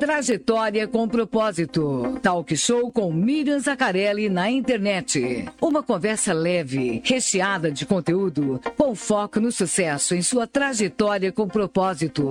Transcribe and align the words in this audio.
Trajetória 0.00 0.88
com 0.88 1.06
propósito. 1.06 2.18
Talk 2.22 2.56
show 2.56 2.90
com 2.90 3.12
Miriam 3.12 3.60
Zacarelli 3.60 4.30
na 4.30 4.50
internet. 4.50 5.44
Uma 5.60 5.82
conversa 5.82 6.32
leve, 6.32 7.02
recheada 7.04 7.70
de 7.70 7.84
conteúdo, 7.84 8.58
com 8.78 8.94
foco 8.94 9.38
no 9.38 9.52
sucesso 9.52 10.14
em 10.14 10.22
sua 10.22 10.46
trajetória 10.46 11.30
com 11.30 11.46
propósito. 11.46 12.24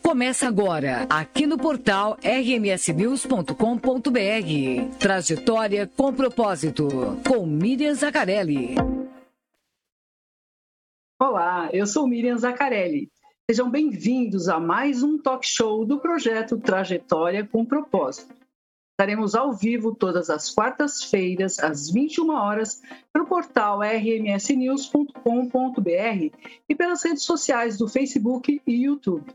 Começa 0.00 0.46
agora, 0.46 1.04
aqui 1.10 1.48
no 1.48 1.58
portal 1.58 2.16
rmsnews.com.br. 2.22 4.96
Trajetória 4.96 5.90
com 5.96 6.14
propósito, 6.14 7.18
com 7.26 7.44
Miriam 7.44 7.94
Zacarelli. 7.94 8.76
Olá, 11.18 11.68
eu 11.72 11.88
sou 11.88 12.06
Miriam 12.06 12.38
Zacarelli 12.38 13.10
Sejam 13.48 13.70
bem-vindos 13.70 14.48
a 14.48 14.58
mais 14.58 15.04
um 15.04 15.16
talk 15.18 15.46
show 15.46 15.84
do 15.84 16.00
projeto 16.00 16.58
Trajetória 16.58 17.46
com 17.46 17.64
Propósito. 17.64 18.34
Estaremos 18.90 19.36
ao 19.36 19.52
vivo 19.52 19.94
todas 19.94 20.28
as 20.28 20.50
quartas-feiras, 20.50 21.60
às 21.60 21.88
21 21.88 22.28
horas, 22.30 22.82
pelo 23.12 23.24
portal 23.24 23.82
rmsnews.com.br 23.84 25.14
e 26.68 26.74
pelas 26.74 27.04
redes 27.04 27.22
sociais 27.22 27.78
do 27.78 27.86
Facebook 27.86 28.60
e 28.66 28.84
YouTube. 28.84 29.32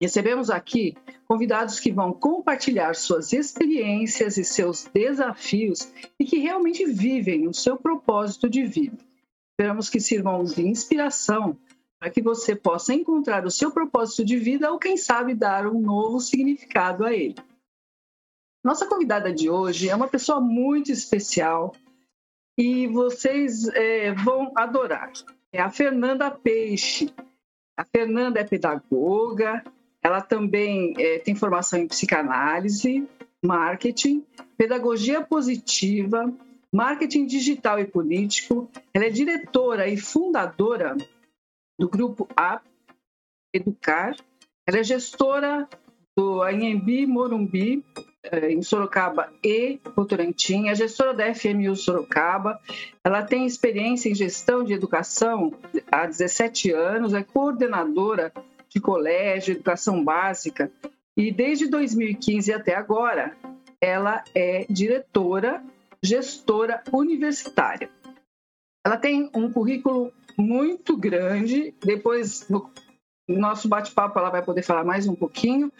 Recebemos 0.00 0.48
aqui 0.48 0.96
convidados 1.28 1.78
que 1.78 1.92
vão 1.92 2.14
compartilhar 2.14 2.94
suas 2.94 3.34
experiências 3.34 4.38
e 4.38 4.44
seus 4.44 4.86
desafios 4.94 5.92
e 6.18 6.24
que 6.24 6.38
realmente 6.38 6.86
vivem 6.86 7.46
o 7.46 7.52
seu 7.52 7.76
propósito 7.76 8.48
de 8.48 8.64
vida. 8.64 8.96
Esperamos 9.52 9.90
que 9.90 10.00
sirvam 10.00 10.42
de 10.42 10.66
inspiração 10.66 11.58
para 11.98 12.10
que 12.10 12.20
você 12.20 12.54
possa 12.54 12.92
encontrar 12.92 13.44
o 13.46 13.50
seu 13.50 13.70
propósito 13.70 14.24
de 14.24 14.36
vida 14.36 14.70
ou, 14.70 14.78
quem 14.78 14.96
sabe, 14.96 15.34
dar 15.34 15.66
um 15.66 15.80
novo 15.80 16.20
significado 16.20 17.04
a 17.04 17.12
ele. 17.12 17.34
Nossa 18.64 18.86
convidada 18.86 19.32
de 19.32 19.48
hoje 19.48 19.88
é 19.88 19.94
uma 19.94 20.08
pessoa 20.08 20.40
muito 20.40 20.90
especial 20.90 21.74
e 22.58 22.86
vocês 22.88 23.68
é, 23.68 24.12
vão 24.12 24.52
adorar. 24.56 25.12
É 25.52 25.60
a 25.60 25.70
Fernanda 25.70 26.30
Peixe. 26.30 27.12
A 27.76 27.84
Fernanda 27.84 28.40
é 28.40 28.44
pedagoga, 28.44 29.62
ela 30.02 30.20
também 30.20 30.94
é, 30.98 31.18
tem 31.18 31.34
formação 31.34 31.78
em 31.78 31.86
psicanálise, 31.86 33.06
marketing, 33.44 34.24
pedagogia 34.56 35.20
positiva, 35.20 36.32
marketing 36.72 37.26
digital 37.26 37.78
e 37.78 37.84
político. 37.84 38.68
Ela 38.94 39.06
é 39.06 39.10
diretora 39.10 39.88
e 39.88 39.96
fundadora 39.96 40.96
do 41.78 41.88
grupo 41.88 42.28
A 42.36 42.60
Educar. 43.52 44.16
Ela 44.66 44.78
é 44.78 44.84
gestora 44.84 45.68
do 46.16 46.42
Anhembi 46.42 47.06
Morumbi, 47.06 47.84
eh, 48.22 48.52
em 48.52 48.62
Sorocaba 48.62 49.32
e 49.42 49.78
Votorantim, 49.94 50.68
é 50.68 50.74
gestora 50.74 51.14
da 51.14 51.34
FMU 51.34 51.76
Sorocaba. 51.76 52.60
Ela 53.04 53.22
tem 53.22 53.46
experiência 53.46 54.08
em 54.08 54.14
gestão 54.14 54.64
de 54.64 54.72
educação 54.72 55.52
há 55.92 56.06
17 56.06 56.72
anos, 56.72 57.14
é 57.14 57.22
coordenadora 57.22 58.32
de 58.68 58.80
colégio, 58.80 59.52
educação 59.52 60.02
básica, 60.02 60.70
e 61.16 61.30
desde 61.30 61.68
2015 61.68 62.52
até 62.52 62.74
agora, 62.74 63.36
ela 63.80 64.24
é 64.34 64.66
diretora, 64.68 65.62
gestora 66.02 66.82
universitária. 66.92 67.90
Ela 68.84 68.96
tem 68.96 69.30
um 69.34 69.50
currículo 69.50 70.12
muito 70.36 70.96
grande. 70.96 71.74
Depois, 71.84 72.48
no 72.48 72.70
nosso 73.28 73.68
bate-papo, 73.68 74.18
ela 74.18 74.30
vai 74.30 74.42
poder 74.42 74.62
falar 74.62 74.84
mais 74.84 75.06
um 75.06 75.14
pouquinho. 75.14 75.72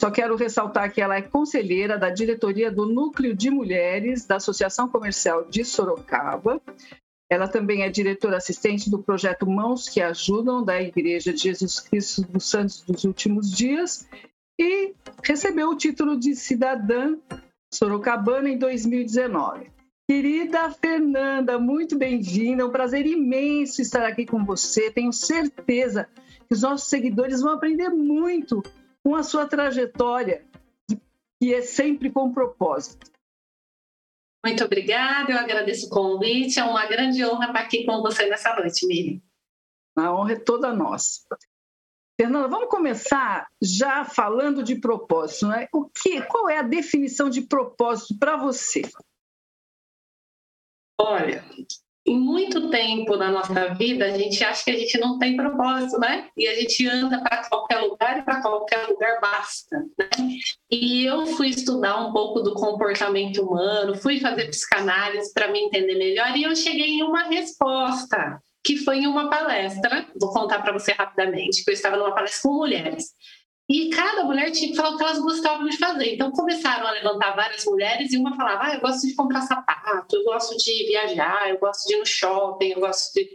Só 0.00 0.10
quero 0.10 0.36
ressaltar 0.36 0.92
que 0.92 1.00
ela 1.00 1.16
é 1.16 1.22
conselheira 1.22 1.98
da 1.98 2.10
diretoria 2.10 2.70
do 2.70 2.86
Núcleo 2.86 3.34
de 3.34 3.50
Mulheres 3.50 4.26
da 4.26 4.36
Associação 4.36 4.88
Comercial 4.88 5.48
de 5.48 5.64
Sorocaba. 5.64 6.60
Ela 7.30 7.48
também 7.48 7.82
é 7.82 7.88
diretora 7.88 8.36
assistente 8.36 8.90
do 8.90 9.02
projeto 9.02 9.46
Mãos 9.46 9.88
que 9.88 10.00
Ajudam 10.00 10.62
da 10.62 10.80
Igreja 10.80 11.32
de 11.32 11.40
Jesus 11.40 11.80
Cristo 11.80 12.22
dos 12.22 12.48
Santos 12.48 12.82
dos 12.82 13.04
Últimos 13.04 13.50
Dias 13.50 14.06
e 14.58 14.94
recebeu 15.22 15.70
o 15.70 15.76
título 15.76 16.18
de 16.18 16.36
cidadã 16.36 17.16
sorocabana 17.72 18.48
em 18.48 18.58
2019. 18.58 19.75
Querida 20.08 20.70
Fernanda, 20.70 21.58
muito 21.58 21.98
bem-vinda. 21.98 22.62
É 22.62 22.64
um 22.64 22.70
prazer 22.70 23.04
imenso 23.06 23.82
estar 23.82 24.06
aqui 24.06 24.24
com 24.24 24.44
você. 24.44 24.88
Tenho 24.88 25.12
certeza 25.12 26.08
que 26.46 26.54
os 26.54 26.62
nossos 26.62 26.88
seguidores 26.88 27.40
vão 27.40 27.54
aprender 27.54 27.88
muito 27.88 28.62
com 29.02 29.16
a 29.16 29.24
sua 29.24 29.48
trajetória, 29.48 30.46
que 31.40 31.52
é 31.52 31.60
sempre 31.60 32.08
com 32.08 32.32
propósito. 32.32 33.10
Muito 34.44 34.64
obrigada, 34.64 35.32
eu 35.32 35.38
agradeço 35.38 35.86
o 35.86 35.90
convite. 35.90 36.60
É 36.60 36.64
uma 36.64 36.86
grande 36.86 37.24
honra 37.24 37.48
estar 37.48 37.60
aqui 37.60 37.84
com 37.84 38.00
você 38.00 38.26
nessa 38.26 38.54
noite, 38.54 38.86
Miriam. 38.86 39.20
A 39.96 40.14
honra 40.14 40.34
é 40.34 40.38
toda 40.38 40.72
nossa. 40.72 41.22
Fernanda, 42.20 42.46
vamos 42.46 42.68
começar 42.68 43.48
já 43.60 44.04
falando 44.04 44.62
de 44.62 44.76
propósito, 44.76 45.48
né? 45.48 45.66
O 45.72 45.86
que, 45.86 46.22
qual 46.22 46.48
é 46.48 46.58
a 46.58 46.62
definição 46.62 47.28
de 47.28 47.40
propósito 47.42 48.16
para 48.20 48.36
você? 48.36 48.82
Olha, 51.08 51.44
em 52.04 52.18
muito 52.18 52.68
tempo 52.68 53.16
na 53.16 53.30
nossa 53.30 53.72
vida, 53.74 54.06
a 54.06 54.18
gente 54.18 54.42
acha 54.42 54.64
que 54.64 54.72
a 54.72 54.76
gente 54.76 54.98
não 54.98 55.20
tem 55.20 55.36
propósito, 55.36 56.00
né? 56.00 56.28
E 56.36 56.48
a 56.48 56.54
gente 56.56 56.84
anda 56.88 57.20
para 57.20 57.48
qualquer 57.48 57.78
lugar 57.78 58.18
e 58.18 58.22
para 58.22 58.42
qualquer 58.42 58.88
lugar 58.88 59.20
basta, 59.20 59.84
né? 59.96 60.08
E 60.68 61.06
eu 61.06 61.26
fui 61.26 61.50
estudar 61.50 62.04
um 62.04 62.12
pouco 62.12 62.40
do 62.40 62.54
comportamento 62.54 63.40
humano, 63.40 63.94
fui 63.94 64.18
fazer 64.18 64.48
psicanálise 64.48 65.32
para 65.32 65.46
me 65.52 65.60
entender 65.60 65.94
melhor 65.94 66.36
e 66.36 66.42
eu 66.42 66.56
cheguei 66.56 66.88
em 66.88 67.04
uma 67.04 67.22
resposta 67.28 68.40
que 68.64 68.76
foi 68.78 68.98
em 68.98 69.06
uma 69.06 69.30
palestra, 69.30 70.08
vou 70.20 70.32
contar 70.32 70.60
para 70.60 70.72
você 70.72 70.90
rapidamente, 70.90 71.62
que 71.62 71.70
eu 71.70 71.74
estava 71.74 71.96
numa 71.96 72.12
palestra 72.12 72.42
com 72.42 72.56
mulheres. 72.56 73.12
E 73.68 73.90
cada 73.90 74.22
mulher 74.22 74.52
tinha 74.52 74.70
que 74.70 74.76
falar 74.76 74.90
o 74.90 74.96
que 74.96 75.02
elas 75.02 75.18
gostavam 75.18 75.66
de 75.68 75.76
fazer. 75.76 76.14
Então 76.14 76.30
começaram 76.30 76.86
a 76.86 76.92
levantar 76.92 77.34
várias 77.34 77.64
mulheres 77.64 78.12
e 78.12 78.16
uma 78.16 78.36
falava: 78.36 78.66
ah, 78.66 78.74
eu 78.74 78.80
gosto 78.80 79.06
de 79.06 79.14
comprar 79.14 79.40
sapato, 79.40 80.14
eu 80.14 80.24
gosto 80.24 80.56
de 80.56 80.86
viajar, 80.86 81.50
eu 81.50 81.58
gosto 81.58 81.86
de 81.88 81.94
ir 81.94 81.98
no 81.98 82.06
shopping, 82.06 82.70
eu 82.70 82.80
gosto 82.80 83.12
de, 83.14 83.28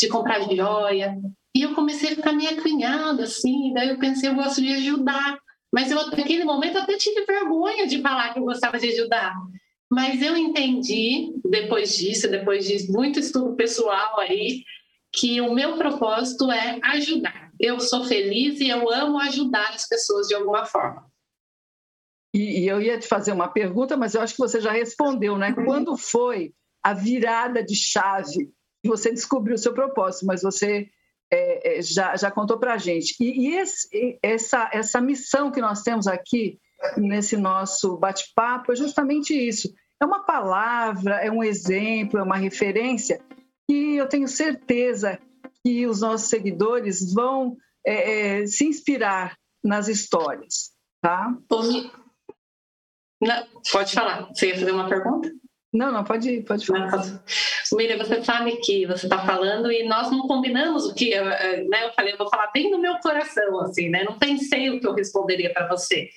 de 0.00 0.08
comprar 0.08 0.40
joia. 0.42 1.16
E 1.54 1.62
eu 1.62 1.74
comecei 1.74 2.12
a 2.12 2.16
ficar 2.16 2.32
meio 2.32 2.58
acunhada, 2.58 3.22
assim. 3.22 3.72
Daí 3.74 3.90
eu 3.90 3.98
pensei: 3.98 4.28
eu 4.28 4.34
gosto 4.34 4.60
de 4.60 4.72
ajudar. 4.72 5.38
Mas 5.72 5.90
eu, 5.90 6.04
naquele 6.10 6.44
momento, 6.44 6.78
até 6.78 6.96
tive 6.96 7.24
vergonha 7.24 7.86
de 7.86 8.00
falar 8.00 8.32
que 8.32 8.40
eu 8.40 8.44
gostava 8.44 8.78
de 8.78 8.88
ajudar. 8.88 9.34
Mas 9.90 10.20
eu 10.20 10.36
entendi, 10.36 11.32
depois 11.44 11.96
disso, 11.96 12.28
depois 12.28 12.66
de 12.66 12.90
muito 12.90 13.20
estudo 13.20 13.54
pessoal 13.54 14.18
aí, 14.18 14.64
que 15.12 15.40
o 15.40 15.54
meu 15.54 15.76
propósito 15.76 16.50
é 16.50 16.80
ajudar 16.82 17.45
eu 17.58 17.80
sou 17.80 18.04
feliz 18.04 18.60
e 18.60 18.68
eu 18.68 18.90
amo 18.92 19.18
ajudar 19.20 19.70
as 19.70 19.88
pessoas 19.88 20.26
de 20.26 20.34
alguma 20.34 20.64
forma. 20.64 21.06
E, 22.34 22.60
e 22.60 22.68
eu 22.68 22.80
ia 22.80 22.98
te 22.98 23.06
fazer 23.06 23.32
uma 23.32 23.48
pergunta, 23.48 23.96
mas 23.96 24.14
eu 24.14 24.20
acho 24.20 24.34
que 24.34 24.40
você 24.40 24.60
já 24.60 24.72
respondeu, 24.72 25.38
né? 25.38 25.54
Quando 25.54 25.96
foi 25.96 26.52
a 26.82 26.92
virada 26.92 27.62
de 27.62 27.74
chave 27.74 28.52
que 28.82 28.88
você 28.88 29.10
descobriu 29.10 29.54
o 29.54 29.58
seu 29.58 29.72
propósito, 29.72 30.26
mas 30.26 30.42
você 30.42 30.88
é, 31.32 31.78
é, 31.78 31.82
já, 31.82 32.14
já 32.16 32.30
contou 32.30 32.58
para 32.58 32.74
a 32.74 32.78
gente. 32.78 33.16
E, 33.20 33.48
e 33.48 33.56
esse, 33.56 34.18
essa, 34.22 34.70
essa 34.72 35.00
missão 35.00 35.50
que 35.50 35.60
nós 35.60 35.82
temos 35.82 36.06
aqui 36.06 36.58
nesse 36.96 37.36
nosso 37.36 37.96
bate-papo 37.96 38.72
é 38.72 38.76
justamente 38.76 39.34
isso. 39.34 39.72
É 40.00 40.04
uma 40.04 40.24
palavra, 40.24 41.16
é 41.16 41.30
um 41.30 41.42
exemplo, 41.42 42.20
é 42.20 42.22
uma 42.22 42.36
referência 42.36 43.20
que 43.68 43.96
eu 43.96 44.08
tenho 44.08 44.28
certeza 44.28 45.18
que 45.66 45.84
os 45.84 46.00
nossos 46.00 46.28
seguidores 46.28 47.12
vão 47.12 47.56
é, 47.84 48.42
é, 48.42 48.46
se 48.46 48.64
inspirar 48.64 49.36
nas 49.64 49.88
histórias, 49.88 50.70
tá? 51.02 51.36
Não, 53.20 53.44
pode 53.72 53.92
falar. 53.92 54.28
Você 54.28 54.50
ia 54.50 54.58
fazer 54.60 54.70
uma 54.70 54.88
pergunta? 54.88 55.28
Não, 55.74 55.90
não, 55.90 56.04
pode, 56.04 56.42
pode 56.42 56.64
falar. 56.64 57.20
Miriam, 57.72 57.98
você 57.98 58.22
sabe 58.22 58.56
que 58.58 58.86
você 58.86 59.06
está 59.06 59.26
falando 59.26 59.72
e 59.72 59.88
nós 59.88 60.08
não 60.08 60.28
combinamos 60.28 60.86
o 60.86 60.94
que, 60.94 61.18
né? 61.68 61.84
Eu 61.84 61.92
falei, 61.94 62.12
eu 62.12 62.18
vou 62.18 62.30
falar 62.30 62.52
bem 62.52 62.70
do 62.70 62.78
meu 62.78 62.96
coração, 63.00 63.60
assim, 63.62 63.88
né? 63.88 64.04
Não 64.04 64.20
pensei 64.20 64.70
o 64.70 64.80
que 64.80 64.86
eu 64.86 64.94
responderia 64.94 65.52
para 65.52 65.66
você. 65.66 66.08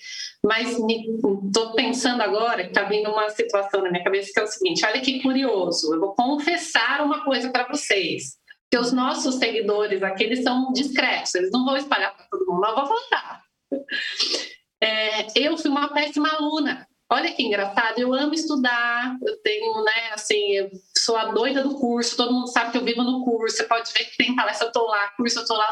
Mas 0.46 0.78
estou 0.78 1.74
pensando 1.74 2.22
agora 2.22 2.64
que 2.64 2.70
está 2.70 2.84
vindo 2.84 3.10
uma 3.10 3.32
situação 3.32 3.82
na 3.82 3.90
minha 3.90 4.04
cabeça 4.04 4.30
que 4.32 4.40
é 4.40 4.44
o 4.44 4.48
seguinte: 4.48 4.86
olha 4.86 5.02
que 5.02 5.24
curioso, 5.24 5.92
eu 5.92 6.00
vou 6.00 6.14
confessar 6.14 7.02
uma 7.02 7.26
coisa 7.26 7.50
para 7.50 7.68
vocês 7.68 8.39
que 8.70 8.78
os 8.78 8.92
nossos 8.92 9.36
seguidores 9.36 10.04
aqui 10.04 10.24
eles 10.24 10.44
são 10.44 10.72
discretos, 10.72 11.34
eles 11.36 11.52
não 11.52 11.66
vão 11.66 11.76
espalhar 11.76 12.16
para 12.16 12.26
todo 12.26 12.46
mundo, 12.46 12.62
mas 12.62 12.76
vou 12.76 12.88
contar. 12.88 13.44
É, 14.82 15.28
eu 15.40 15.58
fui 15.58 15.70
uma 15.70 15.90
péssima 15.90 16.30
aluna. 16.30 16.88
Olha 17.12 17.34
que 17.34 17.42
engraçado, 17.42 17.98
eu 17.98 18.14
amo 18.14 18.36
estudar, 18.36 19.18
eu 19.26 19.42
tenho, 19.42 19.84
né, 19.84 20.12
assim, 20.14 20.70
sou 20.96 21.18
a 21.18 21.26
doida 21.32 21.64
do 21.64 21.80
curso, 21.80 22.16
todo 22.16 22.32
mundo 22.32 22.48
sabe 22.48 22.72
que 22.72 22.78
eu 22.78 22.86
vivo 22.86 23.02
no 23.04 23.26
curso, 23.26 23.58
você 23.58 23.64
pode 23.64 23.92
ver 23.92 24.06
que 24.06 24.18
tem 24.18 24.36
palestra, 24.36 24.68
eu 24.68 24.72
tô 24.72 24.86
lá, 24.86 25.10
curso, 25.18 25.40
eu 25.40 25.46
tô 25.46 25.56
lá. 25.56 25.72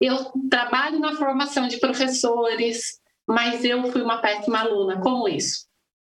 Eu 0.00 0.16
trabalho 0.48 1.00
na 1.00 1.16
formação 1.16 1.66
de 1.66 1.78
professores, 1.78 3.00
mas 3.28 3.64
eu 3.64 3.90
fui 3.90 4.00
uma 4.00 4.22
péssima 4.22 4.60
aluna. 4.60 5.00
Como 5.00 5.28
isso? 5.28 5.66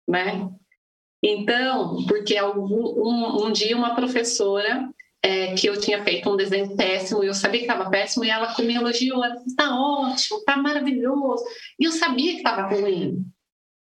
Né? 0.06 0.46
Então, 1.22 2.04
porque 2.06 2.36
algum, 2.36 2.66
um, 2.68 3.46
um 3.46 3.52
dia 3.52 3.76
uma 3.76 3.94
professora 3.94 4.88
é, 5.22 5.54
que 5.54 5.66
eu 5.66 5.78
tinha 5.78 6.02
feito 6.02 6.30
um 6.30 6.36
desenho 6.36 6.74
péssimo 6.76 7.22
eu 7.22 7.34
sabia 7.34 7.60
que 7.60 7.66
estava 7.66 7.90
péssimo 7.90 8.24
e 8.24 8.30
ela 8.30 8.54
me 8.58 8.74
elogiou, 8.74 9.22
ela 9.22 9.34
disse, 9.34 9.48
está 9.48 9.74
ótimo, 9.74 10.38
está 10.38 10.56
maravilhoso. 10.56 11.44
E 11.78 11.84
eu 11.84 11.92
sabia 11.92 12.32
que 12.32 12.38
estava 12.38 12.62
ruim. 12.62 13.24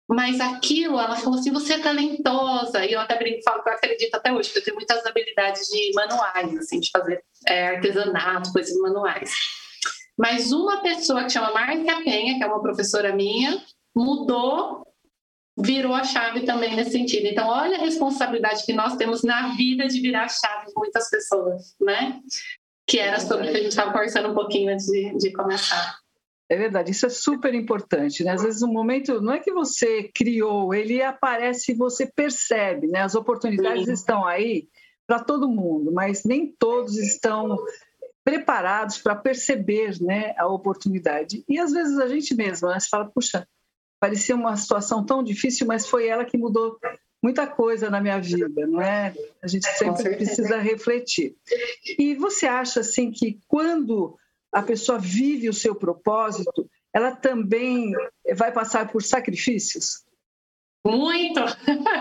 Mas 0.10 0.42
aquilo, 0.42 1.00
ela 1.00 1.16
falou 1.16 1.40
assim, 1.40 1.52
você 1.52 1.76
é 1.76 1.80
talentosa. 1.80 2.86
E 2.86 2.92
eu 2.92 3.00
até 3.00 3.18
brinco, 3.18 3.42
falo 3.44 3.64
que 3.64 3.70
eu 3.70 3.74
acredito 3.74 4.14
até 4.14 4.32
hoje, 4.34 4.52
que 4.52 4.60
eu 4.60 4.64
tenho 4.64 4.76
muitas 4.76 5.06
habilidades 5.06 5.68
de 5.68 5.92
manuais, 5.94 6.58
assim, 6.58 6.82
de 6.82 6.90
fazer 6.92 7.24
é, 7.48 7.70
artesanato, 7.70 8.52
coisas 8.52 8.78
manuais. 8.80 9.32
Mas 10.18 10.52
uma 10.52 10.82
pessoa 10.82 11.24
que 11.24 11.30
chama 11.30 11.54
Marcia 11.54 12.04
Penha, 12.04 12.38
que 12.38 12.44
é 12.44 12.48
uma 12.48 12.62
professora 12.62 13.16
minha, 13.16 13.64
mudou 13.96 14.84
virou 15.58 15.94
a 15.94 16.04
chave 16.04 16.42
também 16.42 16.76
nesse 16.76 16.92
sentido. 16.92 17.28
Então, 17.28 17.48
olha 17.48 17.78
a 17.78 17.82
responsabilidade 17.82 18.66
que 18.66 18.74
nós 18.74 18.96
temos 18.96 19.24
na 19.24 19.56
vida 19.56 19.88
de 19.88 20.00
virar 20.00 20.26
a 20.26 20.30
chave 20.30 20.68
de 20.68 20.74
muitas 20.76 21.10
pessoas, 21.10 21.76
né? 21.80 22.20
Que 22.88 23.00
era 23.00 23.20
sobre 23.20 23.48
o 23.48 23.52
que 23.52 23.58
a 23.58 23.62
gente 23.62 23.70
estava 23.70 23.92
conversando 23.92 24.30
um 24.30 24.34
pouquinho 24.36 24.74
antes 24.74 24.86
de, 24.86 25.18
de 25.18 25.32
começar. 25.34 26.00
É 26.50 26.58
verdade, 26.58 26.92
isso 26.92 27.06
é 27.06 27.10
super 27.10 27.54
importante, 27.54 28.24
né? 28.24 28.32
Às 28.32 28.44
vezes 28.44 28.62
o 28.62 28.68
momento 28.68 29.22
não 29.22 29.34
é 29.34 29.40
que 29.40 29.54
você 29.54 30.12
criou, 30.14 30.74
ele 30.74 31.02
aparece 31.02 31.72
e 31.72 31.76
você 31.76 32.06
percebe, 32.06 32.88
né? 32.88 33.02
As 33.02 33.16
oportunidades 33.16 33.86
Sim. 33.86 33.94
estão 33.94 34.26
aí 34.26 34.68
para 35.08 35.24
todo 35.24 35.48
mundo, 35.48 35.92
mas 35.92 36.24
nem 36.26 36.54
todos 36.58 36.98
estão 36.98 37.58
preparados 38.24 38.98
para 38.98 39.16
perceber, 39.16 40.02
né, 40.02 40.34
a 40.38 40.48
oportunidade. 40.48 41.44
E 41.50 41.60
às 41.60 41.72
vezes 41.72 41.98
a 41.98 42.08
gente 42.08 42.36
mesmo, 42.36 42.68
né, 42.70 42.80
você 42.80 42.88
fala, 42.88 43.10
puxa, 43.14 43.48
parecia 44.02 44.36
uma 44.36 44.58
situação 44.58 45.06
tão 45.06 45.24
difícil, 45.24 45.68
mas 45.68 45.88
foi 45.88 46.08
ela 46.08 46.26
que 46.26 46.36
mudou 46.36 46.76
muita 47.24 47.46
coisa 47.46 47.88
na 47.88 48.02
minha 48.02 48.20
vida, 48.20 48.66
não 48.66 48.82
é? 48.82 49.14
A 49.44 49.48
gente 49.48 49.68
sempre 49.78 50.16
precisa 50.16 50.58
refletir. 50.58 51.36
E 52.00 52.16
você 52.16 52.48
acha 52.48 52.80
assim 52.80 53.12
que 53.12 53.40
quando 53.48 54.18
a 54.52 54.64
pessoa 54.64 54.98
vive 54.98 55.48
o 55.48 55.54
seu 55.54 55.76
propósito, 55.76 56.68
ela 56.92 57.16
também 57.16 57.94
vai 58.36 58.52
passar 58.52 58.92
por 58.92 59.04
sacrifícios? 59.04 60.04
Muito! 60.84 61.40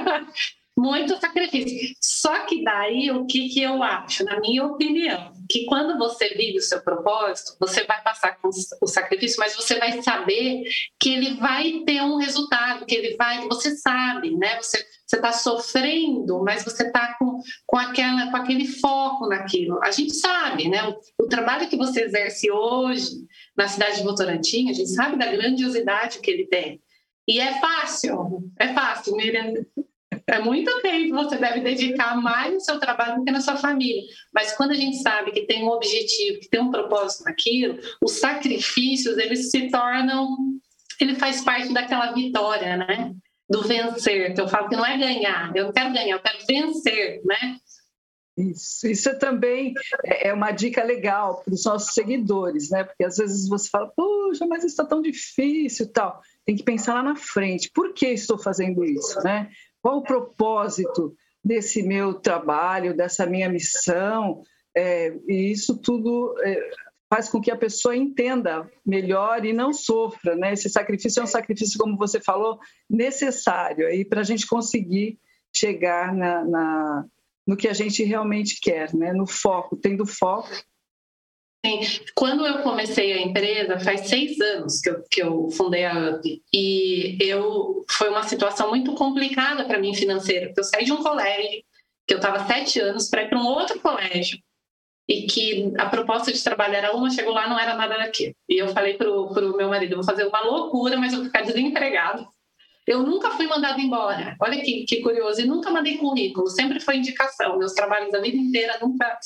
muito 0.77 1.21
sacrifício. 1.21 1.95
Só 2.01 2.47
que 2.47 2.65
daí 2.65 3.11
o 3.11 3.27
que, 3.27 3.51
que 3.51 3.63
eu 3.63 3.83
acho, 3.83 4.25
na 4.25 4.41
minha 4.41 4.65
opinião, 4.65 5.35
que 5.51 5.65
quando 5.67 5.99
você 5.99 6.29
vive 6.29 6.59
o 6.59 6.63
seu 6.63 6.81
propósito, 6.81 7.57
você 7.59 7.85
vai 7.85 8.01
passar 8.03 8.39
com 8.41 8.49
o 8.81 8.87
sacrifício, 8.87 9.41
mas 9.41 9.57
você 9.57 9.79
vai 9.79 10.01
saber 10.01 10.63
que 10.99 11.13
ele 11.13 11.35
vai 11.35 11.83
ter 11.85 12.01
um 12.03 12.17
resultado, 12.17 12.87
que 12.87 12.95
ele 12.95 13.17
vai, 13.17 13.47
você 13.49 13.77
sabe, 13.77 14.37
né? 14.37 14.57
Você 14.63 14.79
você 15.11 15.17
está 15.17 15.33
sofrendo, 15.33 16.41
mas 16.45 16.63
você 16.63 16.85
está 16.85 17.17
com, 17.19 17.41
com, 17.67 17.77
aquela, 17.77 18.31
com 18.31 18.37
aquele 18.37 18.65
foco 18.65 19.27
naquilo. 19.27 19.83
A 19.83 19.91
gente 19.91 20.15
sabe, 20.15 20.69
né? 20.69 20.87
O, 20.87 21.25
o, 21.25 21.29
trabalho 21.29 21.69
que 21.69 21.77
você 21.77 22.05
exerce 22.05 22.49
hoje 22.49 23.27
na 23.57 23.67
cidade 23.67 23.97
de 23.97 24.05
Votorantim, 24.05 24.71
a 24.71 24.73
gente 24.73 24.91
sabe 24.91 25.19
da 25.19 25.27
grandiosidade 25.27 26.21
que 26.21 26.31
ele 26.31 26.47
tem. 26.47 26.81
E 27.27 27.41
é 27.41 27.59
fácil, 27.61 28.53
é 28.57 28.73
fácil, 28.73 29.17
Miriam. 29.17 29.55
É 30.31 30.39
muito 30.39 30.81
tempo 30.81 31.15
você 31.15 31.37
deve 31.37 31.61
dedicar 31.61 32.17
mais 32.17 32.55
no 32.55 32.61
seu 32.61 32.79
trabalho 32.79 33.17
do 33.17 33.25
que 33.25 33.33
na 33.33 33.41
sua 33.41 33.57
família. 33.57 34.03
Mas 34.33 34.57
quando 34.57 34.71
a 34.71 34.75
gente 34.75 34.99
sabe 34.99 35.33
que 35.33 35.45
tem 35.45 35.65
um 35.65 35.69
objetivo, 35.69 36.39
que 36.39 36.49
tem 36.49 36.61
um 36.61 36.71
propósito 36.71 37.25
naquilo, 37.25 37.79
os 38.01 38.13
sacrifícios, 38.13 39.19
eles 39.19 39.51
se 39.51 39.69
tornam... 39.71 40.37
Ele 41.01 41.17
faz 41.17 41.43
parte 41.43 41.73
daquela 41.73 42.13
vitória, 42.13 42.77
né? 42.77 43.13
Do 43.49 43.63
vencer, 43.63 44.33
que 44.35 44.41
eu 44.41 44.47
falo 44.47 44.69
que 44.69 44.77
não 44.77 44.87
é 44.87 44.97
ganhar. 44.97 45.51
Eu 45.57 45.65
não 45.65 45.73
quero 45.73 45.93
ganhar, 45.93 46.15
eu 46.15 46.21
quero 46.21 46.39
vencer, 46.47 47.21
né? 47.25 47.57
Isso, 48.37 48.87
isso 48.87 49.09
é 49.09 49.15
também 49.15 49.75
é, 50.05 50.29
é 50.29 50.33
uma 50.33 50.53
dica 50.53 50.85
legal 50.85 51.43
para 51.43 51.53
os 51.53 51.65
nossos 51.65 51.93
seguidores, 51.93 52.71
né? 52.71 52.85
Porque 52.85 53.05
às 53.05 53.17
vezes 53.17 53.49
você 53.49 53.69
fala, 53.69 53.89
poxa, 53.89 54.47
mas 54.47 54.59
isso 54.59 54.75
está 54.75 54.85
tão 54.85 55.03
difícil 55.03 55.91
tal. 55.93 56.21
Tem 56.47 56.55
que 56.55 56.63
pensar 56.63 56.95
lá 56.95 57.03
na 57.03 57.17
frente. 57.17 57.71
Por 57.75 57.93
que 57.93 58.07
estou 58.07 58.39
fazendo 58.39 58.85
isso, 58.85 59.19
né? 59.25 59.51
Qual 59.83 59.99
o 59.99 60.03
propósito 60.03 61.15
desse 61.45 61.83
meu 61.83 62.15
trabalho, 62.15 62.97
dessa 62.97 63.27
minha 63.27 63.49
missão? 63.49 64.43
É, 64.77 65.15
e 65.27 65.51
isso 65.51 65.79
tudo 65.79 66.35
é, 66.43 66.71
faz 67.09 67.29
com 67.29 67.41
que 67.41 67.51
a 67.51 67.57
pessoa 67.57 67.97
entenda 67.97 68.71
melhor 68.87 69.45
e 69.45 69.53
não 69.53 69.73
sofra, 69.73 70.37
né? 70.37 70.53
Esse 70.53 70.71
sacrifício 70.71 71.21
é 71.21 71.25
um 71.25 71.27
sacrifício, 71.27 71.79
como 71.79 71.97
você 71.97 72.21
falou, 72.21 72.59
necessário 72.89 73.87
aí 73.87 74.05
para 74.05 74.21
a 74.21 74.25
gente 74.25 74.47
conseguir 74.47 75.19
chegar 75.55 76.15
na, 76.15 76.45
na, 76.45 77.05
no 77.45 77.57
que 77.57 77.67
a 77.67 77.73
gente 77.73 78.05
realmente 78.05 78.61
quer, 78.61 78.95
né? 78.95 79.13
No 79.13 79.27
foco, 79.27 79.77
tendo 79.77 80.07
foco. 80.07 80.49
Quando 82.15 82.47
eu 82.47 82.63
comecei 82.63 83.13
a 83.13 83.21
empresa, 83.21 83.79
faz 83.81 84.09
seis 84.09 84.41
anos 84.41 84.81
que 84.81 84.91
eu, 84.91 85.05
que 85.11 85.23
eu 85.23 85.51
fundei 85.51 85.85
a 85.85 86.11
UP, 86.11 86.43
e 86.53 87.19
eu 87.21 87.85
foi 87.91 88.09
uma 88.09 88.23
situação 88.23 88.71
muito 88.71 88.95
complicada 88.95 89.65
para 89.65 89.79
mim 89.79 89.95
financeira, 89.95 90.53
eu 90.57 90.65
saí 90.65 90.85
de 90.85 90.93
um 90.93 91.03
colégio, 91.03 91.63
que 92.07 92.15
eu 92.15 92.19
estava 92.19 92.47
sete 92.47 92.81
anos, 92.81 93.09
para 93.09 93.25
ir 93.25 93.29
para 93.29 93.39
um 93.39 93.47
outro 93.47 93.79
colégio, 93.81 94.39
e 95.07 95.27
que 95.27 95.73
a 95.77 95.87
proposta 95.87 96.33
de 96.33 96.43
trabalho 96.43 96.77
era 96.77 96.97
uma, 96.97 97.11
chegou 97.11 97.35
lá, 97.35 97.49
não 97.49 97.59
era 97.59 97.75
nada 97.75 97.99
daquilo. 97.99 98.35
E 98.49 98.59
eu 98.63 98.69
falei 98.69 98.95
para 98.95 99.11
o 99.11 99.57
meu 99.57 99.69
marido, 99.69 99.97
vou 99.97 100.05
fazer 100.05 100.25
uma 100.25 100.41
loucura, 100.41 100.97
mas 100.97 101.13
eu 101.13 101.19
vou 101.19 101.27
ficar 101.27 101.43
desempregado. 101.43 102.27
Eu 102.87 103.03
nunca 103.03 103.31
fui 103.33 103.47
mandada 103.47 103.81
embora. 103.81 104.37
Olha 104.41 104.63
que, 104.63 104.85
que 104.85 105.03
curioso. 105.03 105.41
E 105.41 105.47
nunca 105.47 105.71
mandei 105.71 105.99
currículo, 105.99 106.49
sempre 106.49 106.79
foi 106.79 106.97
indicação. 106.97 107.59
Meus 107.59 107.73
trabalhos 107.73 108.13
da 108.13 108.21
vida 108.21 108.37
inteira 108.37 108.79
nunca 108.81 109.19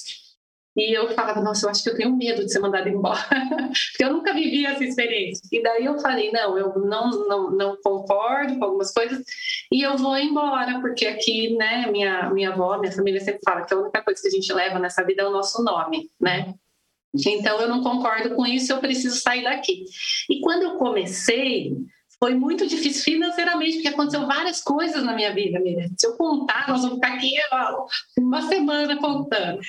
e 0.77 0.93
eu 0.93 1.09
falava, 1.15 1.41
nossa, 1.41 1.67
eu 1.67 1.71
acho 1.71 1.83
que 1.83 1.91
eu 1.91 1.97
tenho 1.97 2.17
medo 2.17 2.45
de 2.45 2.53
ser 2.53 2.59
mandada 2.59 2.89
embora, 2.89 3.29
porque 3.93 4.05
eu 4.05 4.13
nunca 4.13 4.35
vivi 4.35 4.67
essa 4.67 4.85
experiência. 4.85 5.47
E 5.53 5.63
daí 5.63 5.85
eu 5.85 5.99
falei, 6.01 6.33
não, 6.33 6.59
eu 6.59 6.75
não, 6.81 7.11
não, 7.11 7.51
não 7.51 7.77
concordo 7.83 8.59
com 8.59 8.65
algumas 8.65 8.93
coisas 8.93 9.25
e 9.71 9.83
eu 9.83 9.97
vou 9.97 10.17
embora, 10.17 10.81
porque 10.81 11.07
aqui, 11.07 11.55
né, 11.57 11.87
minha, 11.91 12.29
minha 12.31 12.51
avó, 12.51 12.79
minha 12.79 12.93
família 12.93 13.21
sempre 13.21 13.41
fala 13.45 13.65
que 13.65 13.73
a 13.73 13.79
única 13.79 14.03
coisa 14.03 14.21
que 14.21 14.29
a 14.29 14.31
gente 14.31 14.53
leva 14.53 14.79
nessa 14.81 15.05
vida 15.05 15.23
é 15.23 15.27
o 15.27 15.33
nosso 15.33 15.63
nome, 15.63 16.11
né? 16.21 16.55
Então 17.15 17.61
eu 17.61 17.69
não 17.69 17.81
concordo 17.81 18.35
com 18.35 18.45
isso, 18.45 18.73
eu 18.73 18.79
preciso 18.79 19.21
sair 19.21 19.45
daqui. 19.45 19.85
E 20.29 20.41
quando 20.41 20.63
eu 20.65 20.77
comecei, 20.77 21.73
foi 22.19 22.35
muito 22.35 22.67
difícil 22.67 23.05
financeiramente, 23.05 23.75
porque 23.75 23.89
aconteceu 23.89 24.27
várias 24.27 24.61
coisas 24.61 25.05
na 25.05 25.15
minha 25.15 25.33
vida, 25.33 25.61
Miriam. 25.61 25.89
Se 25.97 26.07
eu 26.07 26.17
contar, 26.17 26.69
nós 26.69 26.83
vamos 26.83 26.97
ficar 26.97 27.15
aqui 27.15 27.33
uma 28.19 28.43
semana 28.43 28.97
contando. 28.97 29.61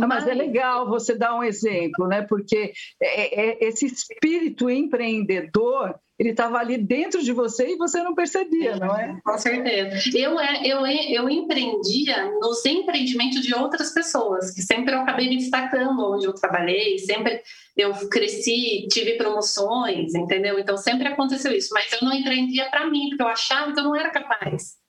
Mas... 0.00 0.08
mas 0.08 0.28
é 0.28 0.34
legal 0.34 0.88
você 0.88 1.14
dar 1.14 1.34
um 1.34 1.42
exemplo, 1.42 2.06
né? 2.06 2.22
Porque 2.22 2.72
é, 3.00 3.40
é, 3.40 3.64
é 3.64 3.68
esse 3.68 3.86
espírito 3.86 4.68
empreendedor 4.70 5.94
ele 6.18 6.30
estava 6.30 6.58
ali 6.58 6.78
dentro 6.78 7.22
de 7.22 7.32
você 7.32 7.72
e 7.72 7.76
você 7.76 8.00
não 8.02 8.14
percebia, 8.14 8.76
não 8.76 8.96
é? 8.96 9.18
Com 9.24 9.36
certeza. 9.36 10.16
Eu, 10.16 10.38
é, 10.38 10.64
eu, 10.64 10.86
eu 10.86 11.28
empreendia 11.28 12.30
nos 12.40 12.64
empreendimentos 12.64 13.42
de 13.42 13.54
outras 13.54 13.92
pessoas, 13.92 14.52
que 14.52 14.62
sempre 14.62 14.94
eu 14.94 15.00
acabei 15.00 15.28
me 15.28 15.38
destacando 15.38 16.14
onde 16.14 16.26
eu 16.26 16.32
trabalhei, 16.32 16.98
sempre 16.98 17.42
eu 17.76 17.92
cresci, 18.08 18.86
tive 18.88 19.14
promoções, 19.14 20.14
entendeu? 20.14 20.58
Então 20.58 20.76
sempre 20.76 21.08
aconteceu 21.08 21.50
isso, 21.50 21.70
mas 21.72 21.92
eu 21.92 21.98
não 22.02 22.14
empreendia 22.14 22.70
para 22.70 22.88
mim, 22.88 23.08
porque 23.08 23.22
eu 23.22 23.28
achava 23.28 23.72
que 23.72 23.80
eu 23.80 23.84
não 23.84 23.96
era 23.96 24.10
capaz. 24.10 24.83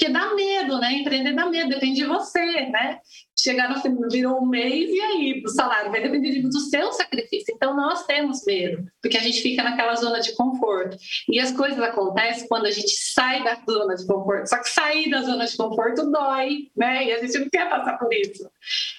Porque 0.00 0.14
dá 0.14 0.34
medo, 0.34 0.78
né? 0.80 0.94
Empreender 0.94 1.34
dá 1.34 1.44
medo, 1.44 1.68
depende 1.68 1.96
de 1.96 2.06
você, 2.06 2.40
né? 2.70 3.00
Chegar 3.38 3.68
no 3.68 3.82
fim, 3.82 3.94
virou 4.10 4.40
um 4.40 4.46
mês 4.46 4.88
e 4.88 4.98
aí, 4.98 5.42
o 5.44 5.48
salário 5.50 5.90
vai 5.90 6.00
depender 6.00 6.40
do 6.40 6.58
seu 6.58 6.90
sacrifício. 6.90 7.54
Então, 7.54 7.76
nós 7.76 8.06
temos 8.06 8.42
medo, 8.46 8.82
porque 9.02 9.18
a 9.18 9.20
gente 9.20 9.42
fica 9.42 9.62
naquela 9.62 9.94
zona 9.96 10.20
de 10.20 10.34
conforto. 10.34 10.96
E 11.28 11.38
as 11.38 11.52
coisas 11.52 11.78
acontecem 11.78 12.48
quando 12.48 12.64
a 12.64 12.70
gente 12.70 12.92
sai 12.96 13.44
da 13.44 13.58
zona 13.70 13.94
de 13.94 14.06
conforto. 14.06 14.48
Só 14.48 14.56
que 14.56 14.70
sair 14.70 15.10
da 15.10 15.20
zona 15.20 15.44
de 15.44 15.54
conforto 15.54 16.10
dói, 16.10 16.70
né? 16.74 17.04
E 17.04 17.12
a 17.12 17.20
gente 17.20 17.38
não 17.38 17.50
quer 17.50 17.68
passar 17.68 17.98
por 17.98 18.10
isso. 18.10 18.50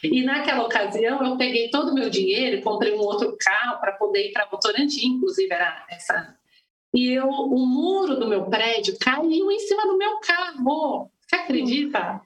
E 0.04 0.24
naquela 0.24 0.66
ocasião, 0.66 1.26
eu 1.26 1.36
peguei 1.36 1.72
todo 1.72 1.90
o 1.90 1.96
meu 1.96 2.12
dinheiro 2.12 2.62
comprei 2.62 2.94
um 2.94 3.00
outro 3.00 3.36
carro 3.40 3.80
para 3.80 3.94
poder 3.94 4.28
ir 4.28 4.34
para 4.34 4.46
Votorantim, 4.46 5.16
inclusive 5.16 5.52
era 5.52 5.84
essa 5.90 6.36
e 6.94 7.12
eu, 7.12 7.28
o 7.28 7.66
muro 7.66 8.20
do 8.20 8.28
meu 8.28 8.50
prédio 8.50 8.98
caiu 9.00 9.50
em 9.52 9.60
cima 9.60 9.84
do 9.84 9.98
meu 9.98 10.20
carro. 10.20 11.10
Você 11.22 11.36
acredita? 11.36 12.22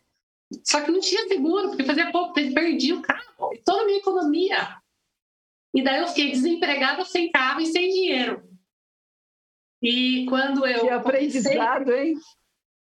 Só 0.63 0.81
que 0.81 0.91
não 0.91 0.99
tinha 0.99 1.27
seguro, 1.27 1.69
porque 1.69 1.83
fazia 1.83 2.11
pouco 2.11 2.33
perdi 2.33 2.93
o 2.93 3.01
carro 3.01 3.53
e 3.53 3.61
toda 3.63 3.83
a 3.83 3.85
minha 3.85 3.99
economia. 3.99 4.77
E 5.73 5.83
daí 5.83 6.01
eu 6.01 6.07
fiquei 6.07 6.31
desempregada, 6.31 7.03
sem 7.03 7.31
carro 7.31 7.61
e 7.61 7.65
sem 7.65 7.89
dinheiro. 7.89 8.43
E 9.81 10.25
quando 10.27 10.65
eu. 10.65 10.81
Que 10.81 10.89
aprendizado, 10.89 11.85
comecei... 11.85 12.11
hein? 12.11 12.19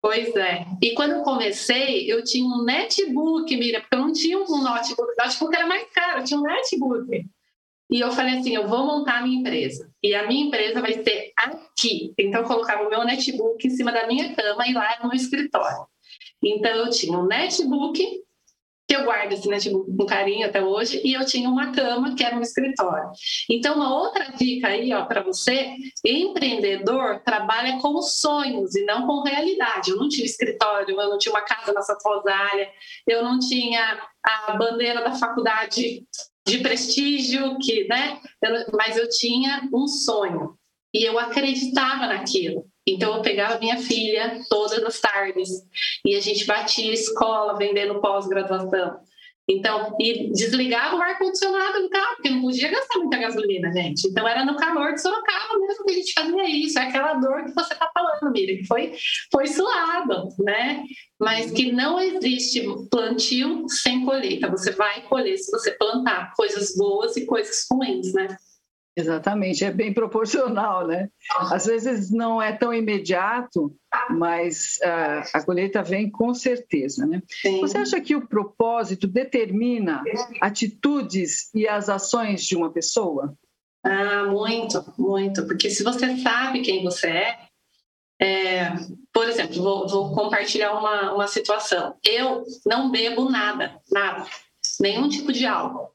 Pois 0.02 0.34
é. 0.34 0.64
E 0.82 0.94
quando 0.94 1.12
eu 1.12 1.22
comecei, 1.22 2.10
eu 2.10 2.24
tinha 2.24 2.44
um 2.44 2.64
netbook, 2.64 3.54
mira, 3.56 3.80
porque 3.80 3.94
eu 3.94 4.00
não 4.00 4.12
tinha 4.12 4.38
um 4.38 4.62
notebook. 4.62 5.12
O 5.12 5.22
notebook 5.24 5.54
era 5.54 5.66
mais 5.66 5.88
caro, 5.92 6.20
eu 6.20 6.24
tinha 6.24 6.40
um 6.40 6.42
netbook. 6.42 7.26
E 7.90 8.00
eu 8.00 8.12
falei 8.12 8.38
assim, 8.38 8.54
eu 8.54 8.68
vou 8.68 8.86
montar 8.86 9.18
a 9.18 9.22
minha 9.22 9.40
empresa. 9.40 9.90
E 10.02 10.14
a 10.14 10.26
minha 10.26 10.46
empresa 10.46 10.80
vai 10.80 10.92
ser 11.02 11.32
aqui. 11.36 12.14
Então 12.18 12.42
eu 12.42 12.46
colocava 12.46 12.84
o 12.84 12.90
meu 12.90 13.04
netbook 13.04 13.66
em 13.66 13.70
cima 13.70 13.90
da 13.90 14.06
minha 14.06 14.34
cama 14.34 14.66
e 14.66 14.72
lá 14.72 14.98
no 15.02 15.12
escritório. 15.12 15.86
Então 16.42 16.70
eu 16.70 16.90
tinha 16.90 17.18
um 17.18 17.26
netbook 17.26 18.22
que 18.90 18.96
eu 18.96 19.04
guardo 19.04 19.30
esse 19.30 19.46
netbook 19.46 19.96
com 19.96 20.04
carinho 20.04 20.48
até 20.48 20.60
hoje, 20.60 21.00
e 21.04 21.12
eu 21.12 21.24
tinha 21.24 21.48
uma 21.48 21.70
cama 21.70 22.16
que 22.16 22.24
era 22.24 22.36
um 22.36 22.40
escritório. 22.40 23.08
Então, 23.48 23.76
uma 23.76 23.96
outra 23.96 24.32
dica 24.32 24.66
aí, 24.66 24.92
ó, 24.92 25.04
para 25.04 25.22
você, 25.22 25.76
empreendedor 26.04 27.20
trabalha 27.20 27.78
com 27.78 28.02
sonhos 28.02 28.74
e 28.74 28.84
não 28.84 29.06
com 29.06 29.22
realidade. 29.22 29.92
Eu 29.92 29.96
não 29.96 30.08
tinha 30.08 30.26
escritório, 30.26 30.90
eu 30.90 31.08
não 31.08 31.18
tinha 31.18 31.32
uma 31.32 31.42
casa 31.42 31.72
na 31.72 31.82
Rosália, 32.04 32.68
eu 33.06 33.22
não 33.22 33.38
tinha 33.38 34.02
a 34.24 34.56
bandeira 34.56 35.04
da 35.04 35.12
faculdade 35.12 36.04
de 36.50 36.58
prestígio, 36.58 37.56
que, 37.58 37.86
né? 37.88 38.18
Mas 38.72 38.96
eu 38.96 39.08
tinha 39.08 39.68
um 39.72 39.86
sonho 39.86 40.54
e 40.92 41.04
eu 41.04 41.18
acreditava 41.18 42.06
naquilo. 42.06 42.64
Então 42.86 43.16
eu 43.16 43.22
pegava 43.22 43.58
minha 43.58 43.78
filha 43.78 44.40
todas 44.48 44.82
as 44.82 45.00
tardes 45.00 45.48
e 46.04 46.16
a 46.16 46.20
gente 46.20 46.44
batia 46.44 46.92
escola 46.92 47.56
vendendo 47.56 48.00
pós-graduação. 48.00 48.98
Então, 49.50 49.96
e 49.98 50.30
desligava 50.30 50.94
o 50.94 51.02
ar-condicionado 51.02 51.82
do 51.82 51.90
carro, 51.90 52.14
porque 52.14 52.30
não 52.30 52.40
podia 52.40 52.70
gastar 52.70 52.98
muita 53.00 53.18
gasolina, 53.18 53.72
gente. 53.72 54.06
Então, 54.06 54.26
era 54.28 54.44
no 54.44 54.54
calor 54.56 54.92
de 54.92 55.02
Sorocaba 55.02 55.58
mesmo 55.58 55.84
que 55.84 55.90
a 55.90 55.94
gente 55.94 56.12
fazia 56.12 56.48
isso. 56.48 56.78
É 56.78 56.82
aquela 56.82 57.14
dor 57.14 57.44
que 57.44 57.54
você 57.54 57.72
está 57.72 57.90
falando, 57.92 58.32
Miriam, 58.32 58.58
que 58.58 58.66
foi, 58.66 58.92
foi 59.32 59.46
suado, 59.48 60.28
né? 60.38 60.84
Mas 61.18 61.50
que 61.50 61.72
não 61.72 61.98
existe 61.98 62.64
plantio 62.90 63.68
sem 63.68 64.04
colheita. 64.04 64.48
Você 64.48 64.70
vai 64.70 65.02
colher 65.02 65.36
se 65.36 65.50
você 65.50 65.72
plantar 65.72 66.32
coisas 66.36 66.76
boas 66.76 67.16
e 67.16 67.26
coisas 67.26 67.66
ruins, 67.70 68.12
né? 68.14 68.28
Exatamente, 68.96 69.64
é 69.64 69.70
bem 69.70 69.94
proporcional, 69.94 70.86
né? 70.86 71.08
Às 71.52 71.66
vezes 71.66 72.10
não 72.10 72.42
é 72.42 72.52
tão 72.52 72.74
imediato, 72.74 73.74
mas 74.10 74.78
uh, 74.82 75.30
a 75.32 75.42
colheita 75.44 75.82
vem 75.82 76.10
com 76.10 76.34
certeza, 76.34 77.06
né? 77.06 77.22
Sim. 77.28 77.60
Você 77.60 77.78
acha 77.78 78.00
que 78.00 78.16
o 78.16 78.26
propósito 78.26 79.06
determina 79.06 80.02
atitudes 80.40 81.54
e 81.54 81.68
as 81.68 81.88
ações 81.88 82.42
de 82.42 82.56
uma 82.56 82.72
pessoa? 82.72 83.34
Ah, 83.84 84.24
muito, 84.24 84.84
muito, 84.98 85.46
porque 85.46 85.70
se 85.70 85.82
você 85.82 86.18
sabe 86.18 86.60
quem 86.60 86.82
você 86.82 87.08
é, 87.08 87.38
é 88.20 88.72
por 89.12 89.28
exemplo, 89.28 89.62
vou, 89.62 89.88
vou 89.88 90.14
compartilhar 90.14 90.72
uma, 90.72 91.14
uma 91.14 91.26
situação. 91.28 91.94
Eu 92.04 92.44
não 92.66 92.90
bebo 92.90 93.30
nada, 93.30 93.80
nada, 93.90 94.26
nenhum 94.80 95.08
tipo 95.08 95.32
de 95.32 95.46
álcool. 95.46 95.90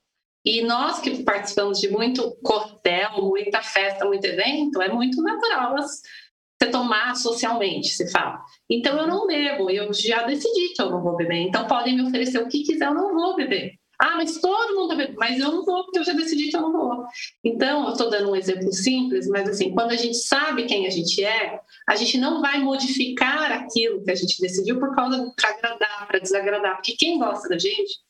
E 0.45 0.61
nós 0.61 0.99
que 0.99 1.23
participamos 1.23 1.79
de 1.79 1.89
muito 1.89 2.37
coquetel, 2.43 3.23
muita 3.23 3.61
festa, 3.63 4.05
muito 4.05 4.25
evento, 4.25 4.81
é 4.81 4.89
muito 4.89 5.21
natural 5.21 5.75
você 5.75 6.71
tomar 6.71 7.15
socialmente, 7.15 7.89
se 7.89 8.11
fala. 8.11 8.39
Então 8.69 8.97
eu 8.97 9.07
não 9.07 9.25
bebo, 9.25 9.69
eu 9.69 9.91
já 9.93 10.23
decidi 10.23 10.73
que 10.73 10.81
eu 10.81 10.89
não 10.89 11.01
vou 11.01 11.15
beber. 11.15 11.37
Então 11.37 11.67
podem 11.67 11.95
me 11.95 12.03
oferecer 12.03 12.39
o 12.39 12.47
que 12.47 12.63
quiser, 12.63 12.87
eu 12.87 12.93
não 12.93 13.13
vou 13.13 13.35
beber. 13.35 13.73
Ah, 13.99 14.15
mas 14.17 14.39
todo 14.39 14.75
mundo 14.75 14.95
bebe, 14.95 15.15
mas 15.17 15.39
eu 15.39 15.51
não 15.51 15.63
vou, 15.63 15.85
porque 15.85 15.99
eu 15.99 16.03
já 16.03 16.13
decidi 16.13 16.49
que 16.49 16.57
eu 16.57 16.61
não 16.61 16.71
vou. 16.71 17.05
Então, 17.43 17.85
eu 17.85 17.91
estou 17.93 18.09
dando 18.09 18.29
um 18.29 18.35
exemplo 18.35 18.71
simples, 18.73 19.25
mas 19.27 19.47
assim, 19.47 19.73
quando 19.73 19.91
a 19.91 19.95
gente 19.95 20.17
sabe 20.17 20.65
quem 20.65 20.85
a 20.85 20.89
gente 20.89 21.23
é, 21.23 21.59
a 21.87 21.95
gente 21.95 22.17
não 22.17 22.41
vai 22.41 22.59
modificar 22.59 23.51
aquilo 23.53 24.03
que 24.03 24.11
a 24.11 24.15
gente 24.15 24.41
decidiu 24.41 24.79
por 24.79 24.93
causa 24.93 25.33
para 25.35 25.49
agradar, 25.49 26.07
para 26.07 26.19
desagradar, 26.19 26.75
porque 26.75 26.95
quem 26.97 27.17
gosta 27.17 27.47
da 27.47 27.57
gente 27.57 28.03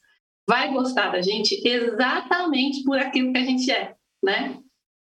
vai 0.47 0.71
gostar 0.71 1.11
da 1.11 1.21
gente 1.21 1.61
exatamente 1.67 2.83
por 2.83 2.97
aquilo 2.97 3.31
que 3.31 3.39
a 3.39 3.43
gente 3.43 3.71
é, 3.71 3.95
né? 4.23 4.59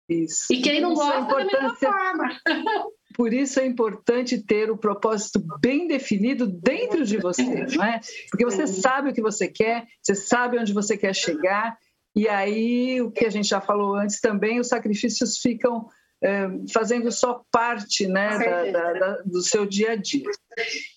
Isso. 0.09 0.53
E 0.53 0.61
quem 0.61 0.81
não 0.81 0.93
isso 0.93 1.03
é 1.03 1.21
gosta 1.21 1.41
é 1.41 1.45
da 1.45 1.45
mesma 1.45 1.77
forma. 1.77 2.41
Por 3.17 3.33
isso 3.33 3.61
é 3.61 3.67
importante 3.67 4.43
ter 4.43 4.73
o 4.73 4.77
propósito 4.77 5.41
bem 5.61 5.87
definido 5.87 6.49
dentro 6.49 7.05
de 7.05 7.17
você, 7.17 7.45
não 7.45 7.85
é? 7.85 8.01
Porque 8.29 8.45
você 8.45 8.67
sabe 8.67 9.11
o 9.11 9.15
que 9.15 9.23
você 9.23 9.47
quer, 9.47 9.87
você 10.03 10.17
sabe 10.17 10.59
onde 10.59 10.73
você 10.73 10.97
quer 10.97 11.15
chegar, 11.15 11.79
e 12.15 12.29
aí 12.29 13.01
o 13.01 13.13
que 13.13 13.25
a 13.25 13.31
gente 13.31 13.49
já 13.49 13.61
falou 13.61 13.95
antes 13.95 14.21
também, 14.21 14.59
os 14.59 14.67
sacrifícios 14.67 15.39
ficam 15.39 15.89
é, 16.23 16.49
fazendo 16.73 17.13
só 17.13 17.45
parte 17.53 18.09
né, 18.09 18.39
da, 18.39 18.73
da, 18.73 18.93
da, 18.93 19.23
do 19.23 19.43
seu 19.43 19.65
dia 19.65 19.93
a 19.93 19.97
dia. 19.97 20.29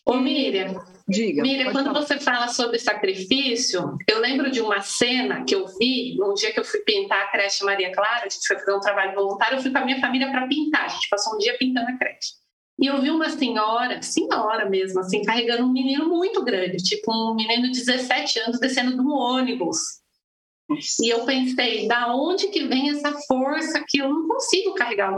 Ô 0.06 0.16
Miriam, 0.16 0.76
Diga. 1.08 1.42
Miriam, 1.42 1.72
quando 1.72 1.88
falar. 1.88 2.02
você 2.02 2.20
fala 2.20 2.48
sobre 2.50 2.80
sacrifício, 2.80 3.98
eu 4.08 4.20
lembro 4.20 4.52
de 4.52 4.60
uma 4.60 4.82
cena 4.82 5.46
que 5.46 5.56
eu 5.56 5.66
vi 5.80 6.16
num 6.18 6.34
dia 6.34 6.52
que 6.52 6.60
eu 6.60 6.66
fui 6.66 6.82
pintar 6.82 7.24
a 7.24 7.28
creche 7.32 7.64
Maria 7.64 7.92
Clara, 7.94 8.26
a 8.26 8.30
gente 8.30 8.46
foi 8.46 8.58
fazer 8.58 8.74
um 8.74 8.80
trabalho 8.80 9.16
voluntário, 9.16 9.58
eu 9.58 9.62
fui 9.62 9.72
com 9.72 9.78
a 9.78 9.86
minha 9.86 10.02
família 10.02 10.30
para 10.30 10.48
pintar, 10.48 10.86
a 10.86 10.90
gente 10.90 11.08
passou 11.10 11.36
um 11.36 11.38
dia 11.38 11.58
pintando 11.58 11.90
a 11.90 11.98
creche. 11.98 12.34
E 12.80 12.88
eu 12.88 13.02
vi 13.02 13.10
uma 13.10 13.30
senhora, 13.30 14.02
senhora 14.02 14.70
mesmo, 14.70 15.00
assim, 15.00 15.24
carregando 15.24 15.64
um 15.64 15.72
menino 15.72 16.08
muito 16.10 16.44
grande, 16.44 16.78
tipo 16.78 17.12
um 17.12 17.34
menino 17.34 17.72
de 17.72 17.80
17 17.86 18.40
anos 18.42 18.60
descendo 18.60 18.94
de 18.94 19.02
um 19.02 19.12
ônibus. 19.12 19.78
E 21.02 21.10
eu 21.10 21.26
pensei, 21.26 21.88
da 21.88 22.14
onde 22.14 22.50
que 22.50 22.68
vem 22.68 22.90
essa 22.90 23.14
força 23.28 23.84
que 23.88 24.00
eu 24.00 24.10
não 24.10 24.28
consigo 24.28 24.74
carregar? 24.76 25.12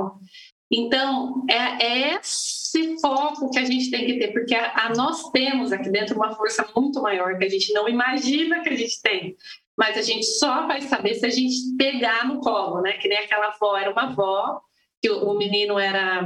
Então, 0.71 1.45
é, 1.49 1.85
é 1.85 2.19
esse 2.19 2.99
foco 3.01 3.49
que 3.49 3.57
a 3.57 3.65
gente 3.65 3.89
tem 3.89 4.05
que 4.05 4.19
ter, 4.19 4.31
porque 4.31 4.53
a, 4.53 4.85
a, 4.85 4.89
nós 4.93 5.29
temos 5.31 5.71
aqui 5.71 5.89
dentro 5.89 6.15
uma 6.15 6.35
força 6.35 6.67
muito 6.75 7.01
maior 7.01 7.37
que 7.37 7.45
a 7.45 7.49
gente 7.49 7.73
não 7.73 7.89
imagina 7.89 8.61
que 8.61 8.69
a 8.69 8.75
gente 8.75 9.01
tem. 9.01 9.35
Mas 9.75 9.97
a 9.97 10.01
gente 10.01 10.25
só 10.25 10.67
vai 10.67 10.81
saber 10.81 11.15
se 11.15 11.25
a 11.25 11.29
gente 11.29 11.55
pegar 11.77 12.27
no 12.27 12.39
colo, 12.41 12.81
né? 12.81 12.93
Que 12.93 13.07
nem 13.07 13.17
aquela 13.17 13.47
avó, 13.47 13.77
era 13.77 13.91
uma 13.91 14.03
avó, 14.03 14.59
que 15.01 15.09
o, 15.09 15.31
o 15.31 15.37
menino 15.37 15.79
era. 15.79 16.23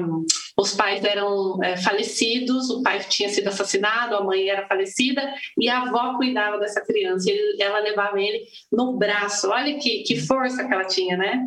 Os 0.57 0.75
pais 0.75 1.03
eram 1.03 1.63
é, 1.63 1.77
falecidos, 1.77 2.69
o 2.69 2.83
pai 2.83 2.99
tinha 3.07 3.29
sido 3.29 3.47
assassinado, 3.47 4.15
a 4.15 4.23
mãe 4.23 4.49
era 4.49 4.67
falecida, 4.67 5.33
e 5.57 5.69
a 5.69 5.81
avó 5.81 6.15
cuidava 6.17 6.59
dessa 6.59 6.81
criança, 6.81 7.29
e 7.31 7.61
ela 7.61 7.79
levava 7.79 8.19
ele 8.19 8.43
no 8.71 8.97
braço. 8.97 9.49
Olha 9.49 9.77
que, 9.79 10.03
que 10.03 10.19
força 10.19 10.67
que 10.67 10.73
ela 10.73 10.85
tinha, 10.85 11.15
né? 11.15 11.43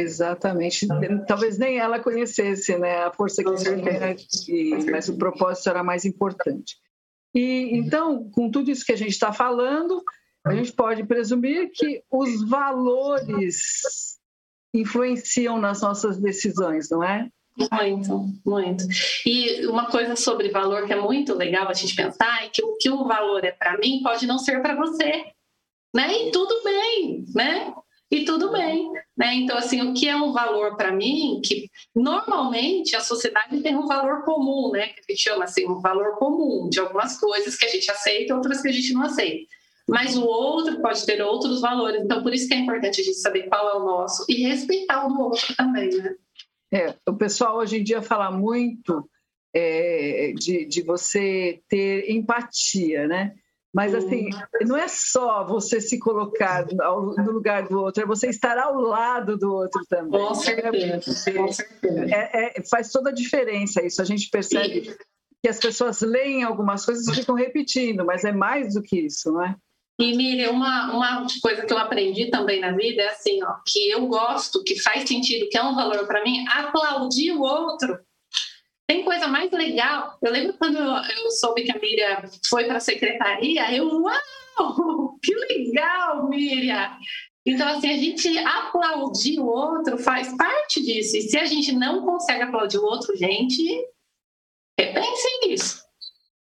Exatamente. 0.00 0.86
Talvez 1.26 1.58
nem 1.58 1.78
ela 1.78 2.00
conhecesse 2.00 2.76
né, 2.78 3.04
a 3.04 3.12
força 3.12 3.42
que 3.42 3.50
ele 3.50 3.82
tem, 3.82 4.90
mas 4.90 5.08
o 5.08 5.16
propósito 5.16 5.70
era 5.70 5.82
mais 5.82 6.04
importante. 6.04 6.76
E 7.34 7.76
então, 7.76 8.28
com 8.30 8.50
tudo 8.50 8.70
isso 8.70 8.84
que 8.84 8.92
a 8.92 8.96
gente 8.96 9.12
está 9.12 9.32
falando, 9.32 10.02
a 10.44 10.54
gente 10.54 10.72
pode 10.72 11.04
presumir 11.04 11.70
que 11.72 12.02
os 12.10 12.48
valores 12.48 14.18
influenciam 14.74 15.58
nas 15.58 15.80
nossas 15.80 16.18
decisões, 16.18 16.90
não 16.90 17.02
é? 17.02 17.28
Muito, 17.72 18.26
muito. 18.46 18.84
E 19.26 19.66
uma 19.66 19.90
coisa 19.90 20.16
sobre 20.16 20.48
valor 20.48 20.86
que 20.86 20.92
é 20.92 21.00
muito 21.00 21.34
legal 21.34 21.68
a 21.68 21.74
gente 21.74 21.94
pensar 21.94 22.44
é 22.44 22.48
que 22.48 22.64
o 22.64 22.76
que 22.78 22.88
o 22.88 23.04
valor 23.04 23.44
é 23.44 23.52
para 23.52 23.76
mim 23.78 24.00
pode 24.02 24.26
não 24.26 24.38
ser 24.38 24.62
para 24.62 24.76
você, 24.76 25.24
né? 25.94 26.28
E 26.28 26.30
tudo 26.30 26.62
bem, 26.62 27.24
né? 27.34 27.74
E 28.10 28.24
tudo 28.24 28.50
bem. 28.50 28.90
Né? 29.16 29.34
Então, 29.34 29.56
assim, 29.56 29.80
o 29.82 29.94
que 29.94 30.08
é 30.08 30.16
um 30.16 30.32
valor 30.32 30.76
para 30.76 30.92
mim, 30.92 31.40
que 31.44 31.68
normalmente 31.94 32.96
a 32.96 33.00
sociedade 33.00 33.60
tem 33.62 33.76
um 33.76 33.86
valor 33.86 34.24
comum, 34.24 34.70
né? 34.72 34.88
que 34.88 35.00
a 35.00 35.12
gente 35.12 35.22
chama 35.22 35.44
assim, 35.44 35.66
um 35.68 35.80
valor 35.80 36.16
comum 36.16 36.68
de 36.68 36.80
algumas 36.80 37.18
coisas 37.18 37.56
que 37.56 37.64
a 37.64 37.68
gente 37.68 37.90
aceita 37.90 38.34
outras 38.34 38.60
que 38.60 38.68
a 38.68 38.72
gente 38.72 38.92
não 38.92 39.02
aceita. 39.02 39.46
Mas 39.88 40.16
o 40.16 40.24
outro 40.24 40.80
pode 40.80 41.04
ter 41.04 41.20
outros 41.20 41.60
valores, 41.60 42.02
então 42.02 42.22
por 42.22 42.32
isso 42.32 42.46
que 42.46 42.54
é 42.54 42.58
importante 42.58 43.00
a 43.00 43.04
gente 43.04 43.18
saber 43.18 43.48
qual 43.48 43.68
é 43.70 43.74
o 43.74 43.84
nosso 43.84 44.24
e 44.28 44.46
respeitar 44.46 45.04
o 45.04 45.08
do 45.08 45.20
outro 45.20 45.54
também, 45.56 45.88
né? 45.90 46.14
É, 46.72 46.94
o 47.04 47.14
pessoal 47.14 47.56
hoje 47.56 47.78
em 47.78 47.82
dia 47.82 48.00
fala 48.00 48.30
muito 48.30 49.10
é, 49.52 50.32
de, 50.36 50.64
de 50.64 50.82
você 50.82 51.60
ter 51.68 52.08
empatia, 52.08 53.08
né? 53.08 53.34
Mas 53.72 53.94
assim, 53.94 54.30
não 54.66 54.76
é 54.76 54.88
só 54.88 55.44
você 55.44 55.80
se 55.80 55.98
colocar 55.98 56.66
no 56.66 57.30
lugar 57.30 57.68
do 57.68 57.80
outro, 57.80 58.02
é 58.02 58.06
você 58.06 58.28
estar 58.28 58.58
ao 58.58 58.74
lado 58.74 59.38
do 59.38 59.52
outro 59.52 59.80
também. 59.88 60.20
Com 60.20 60.34
certeza. 60.34 61.32
Com 61.32 61.52
certeza. 61.52 62.04
É, 62.12 62.58
é, 62.58 62.64
faz 62.68 62.90
toda 62.90 63.10
a 63.10 63.14
diferença 63.14 63.84
isso. 63.84 64.02
A 64.02 64.04
gente 64.04 64.28
percebe 64.28 64.96
que 65.42 65.48
as 65.48 65.58
pessoas 65.58 66.00
leem 66.00 66.42
algumas 66.42 66.84
coisas 66.84 67.06
e 67.06 67.14
ficam 67.14 67.34
repetindo, 67.36 68.04
mas 68.04 68.24
é 68.24 68.32
mais 68.32 68.74
do 68.74 68.82
que 68.82 69.06
isso, 69.06 69.32
não 69.32 69.44
é? 69.44 69.54
E 70.00 70.16
Miriam, 70.16 70.52
uma, 70.52 70.92
uma 70.94 71.26
coisa 71.42 71.64
que 71.64 71.72
eu 71.72 71.78
aprendi 71.78 72.30
também 72.30 72.58
na 72.58 72.72
vida 72.72 73.02
é 73.02 73.10
assim, 73.10 73.42
ó, 73.44 73.56
que 73.66 73.90
eu 73.90 74.06
gosto, 74.06 74.64
que 74.64 74.80
faz 74.80 75.06
sentido, 75.06 75.48
que 75.50 75.58
é 75.58 75.62
um 75.62 75.74
valor 75.74 76.06
para 76.06 76.24
mim, 76.24 76.44
aplaudir 76.48 77.32
o 77.32 77.42
outro 77.42 77.98
tem 78.90 79.04
coisa 79.04 79.28
mais 79.28 79.52
legal. 79.52 80.18
Eu 80.20 80.32
lembro 80.32 80.58
quando 80.58 80.76
eu 80.76 81.30
soube 81.30 81.62
que 81.62 81.70
a 81.70 81.78
Miriam 81.78 82.24
foi 82.48 82.64
para 82.64 82.78
a 82.78 82.80
secretaria, 82.80 83.72
eu, 83.72 83.86
uau, 83.86 85.16
que 85.22 85.32
legal, 85.32 86.28
Miriam! 86.28 86.90
Então, 87.46 87.68
assim, 87.68 87.88
a 87.88 87.96
gente 87.96 88.36
aplaudir 88.38 89.38
o 89.38 89.46
outro 89.46 89.96
faz 89.96 90.36
parte 90.36 90.82
disso. 90.82 91.16
E 91.16 91.22
se 91.22 91.38
a 91.38 91.44
gente 91.44 91.70
não 91.70 92.04
consegue 92.04 92.42
aplaudir 92.42 92.78
o 92.78 92.84
outro, 92.84 93.16
gente, 93.16 93.62
repensem 94.76 95.40
nisso, 95.46 95.84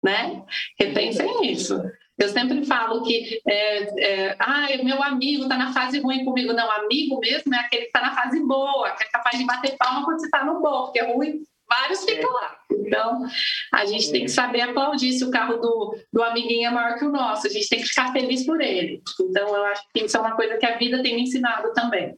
né? 0.02 0.44
Repensem 0.80 1.40
nisso. 1.42 1.80
Eu 2.18 2.28
sempre 2.28 2.64
falo 2.64 3.04
que 3.04 3.40
é, 3.49 4.04
é, 4.04 4.37
ah, 4.40 4.66
meu 4.82 5.00
amigo 5.00 5.44
está 5.44 5.56
na 5.56 5.72
fase 5.72 6.00
ruim 6.00 6.25
comigo. 6.25 6.52
Não, 6.52 6.68
amigo 6.72 7.20
mesmo 7.20 7.54
é 7.54 7.58
aquele 7.61 7.82
que 7.82 7.88
está 7.88 8.00
na 8.00 8.16
fase 8.16 8.40
boa, 8.40 8.90
que 8.96 9.04
é 9.04 9.11
capaz 9.11 9.38
de 9.38 9.46
bater 9.46 9.76
palma 9.76 10.04
quando 10.04 10.18
você 10.18 10.26
está 10.26 10.44
no 10.44 10.61
bom, 10.61 10.84
porque 10.84 10.99
é 10.99 11.12
ruim, 11.12 11.44
vários 11.72 12.04
ficam 12.04 12.30
é. 12.30 12.32
lá. 12.32 12.58
Então, 12.70 13.26
a 13.72 13.86
gente 13.86 14.10
tem 14.10 14.24
que 14.24 14.30
saber 14.30 14.60
aplaudir 14.60 15.12
se 15.12 15.24
o 15.24 15.30
carro 15.30 15.56
do, 15.56 15.96
do 16.12 16.22
amiguinho 16.22 16.68
é 16.68 16.70
maior 16.70 16.98
que 16.98 17.04
o 17.04 17.10
nosso. 17.10 17.46
A 17.46 17.50
gente 17.50 17.68
tem 17.68 17.80
que 17.80 17.88
ficar 17.88 18.12
feliz 18.12 18.44
por 18.44 18.60
ele. 18.60 19.02
Então, 19.20 19.56
eu 19.56 19.64
acho 19.66 19.82
que 19.92 20.04
isso 20.04 20.16
é 20.16 20.20
uma 20.20 20.36
coisa 20.36 20.58
que 20.58 20.66
a 20.66 20.76
vida 20.76 21.02
tem 21.02 21.14
me 21.14 21.22
ensinado 21.22 21.72
também. 21.72 22.14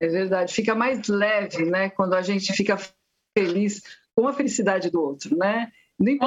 É 0.00 0.08
verdade. 0.08 0.54
Fica 0.54 0.74
mais 0.74 1.06
leve, 1.08 1.64
né? 1.64 1.90
Quando 1.90 2.14
a 2.14 2.22
gente 2.22 2.52
fica 2.54 2.78
feliz 3.36 3.82
com 4.16 4.26
a 4.26 4.32
felicidade 4.32 4.90
do 4.90 5.02
outro, 5.02 5.36
né? 5.36 5.70
Nem 6.00 6.18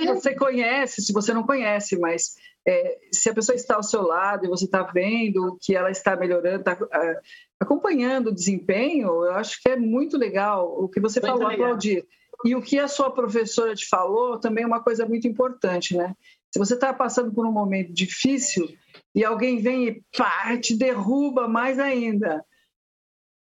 se 0.00 0.06
você 0.06 0.34
conhece, 0.34 1.00
se 1.00 1.12
você 1.12 1.32
não 1.32 1.44
conhece, 1.44 1.96
mas 1.96 2.34
é, 2.66 2.98
se 3.12 3.30
a 3.30 3.34
pessoa 3.34 3.54
está 3.54 3.76
ao 3.76 3.82
seu 3.82 4.02
lado 4.02 4.44
e 4.44 4.48
você 4.48 4.64
está 4.64 4.82
vendo 4.82 5.56
que 5.60 5.76
ela 5.76 5.90
está 5.90 6.16
melhorando, 6.16 6.58
está 6.58 6.74
uh, 6.74 7.20
acompanhando 7.60 8.28
o 8.28 8.34
desempenho, 8.34 9.06
eu 9.06 9.32
acho 9.34 9.62
que 9.62 9.70
é 9.70 9.76
muito 9.76 10.18
legal 10.18 10.74
o 10.76 10.88
que 10.88 11.00
você 11.00 11.20
muito 11.20 11.32
falou, 11.32 11.48
legal. 11.48 11.66
aplaudir. 11.66 12.04
E 12.44 12.56
o 12.56 12.62
que 12.62 12.78
a 12.80 12.88
sua 12.88 13.12
professora 13.12 13.74
te 13.74 13.86
falou 13.88 14.40
também 14.40 14.64
é 14.64 14.66
uma 14.66 14.82
coisa 14.82 15.06
muito 15.06 15.28
importante, 15.28 15.96
né? 15.96 16.16
Se 16.50 16.58
você 16.58 16.74
está 16.74 16.92
passando 16.92 17.32
por 17.32 17.46
um 17.46 17.52
momento 17.52 17.92
difícil 17.92 18.68
e 19.14 19.24
alguém 19.24 19.58
vem 19.58 19.86
e 19.86 20.02
pá, 20.16 20.58
te 20.58 20.76
derruba 20.76 21.46
mais 21.46 21.78
ainda, 21.78 22.44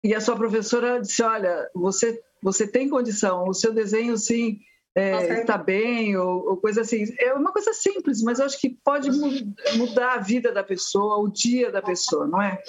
e 0.02 0.14
a 0.14 0.20
sua 0.20 0.36
professora 0.36 1.00
disse: 1.00 1.22
Olha, 1.22 1.68
você, 1.74 2.18
você 2.42 2.66
tem 2.66 2.88
condição, 2.88 3.44
o 3.46 3.52
seu 3.52 3.74
desenho 3.74 4.16
sim 4.16 4.58
é, 4.96 5.40
está 5.40 5.58
bem, 5.58 6.16
ou, 6.16 6.48
ou, 6.48 6.56
coisa 6.56 6.80
assim. 6.80 7.04
É 7.18 7.34
uma 7.34 7.52
coisa 7.52 7.74
simples, 7.74 8.22
mas 8.22 8.38
eu 8.38 8.46
acho 8.46 8.58
que 8.58 8.70
pode 8.82 9.10
mudar 9.76 10.14
a 10.14 10.20
vida 10.20 10.50
da 10.50 10.64
pessoa, 10.64 11.18
o 11.18 11.28
dia 11.28 11.70
da 11.70 11.82
pessoa, 11.82 12.26
não 12.26 12.40
é? 12.40 12.62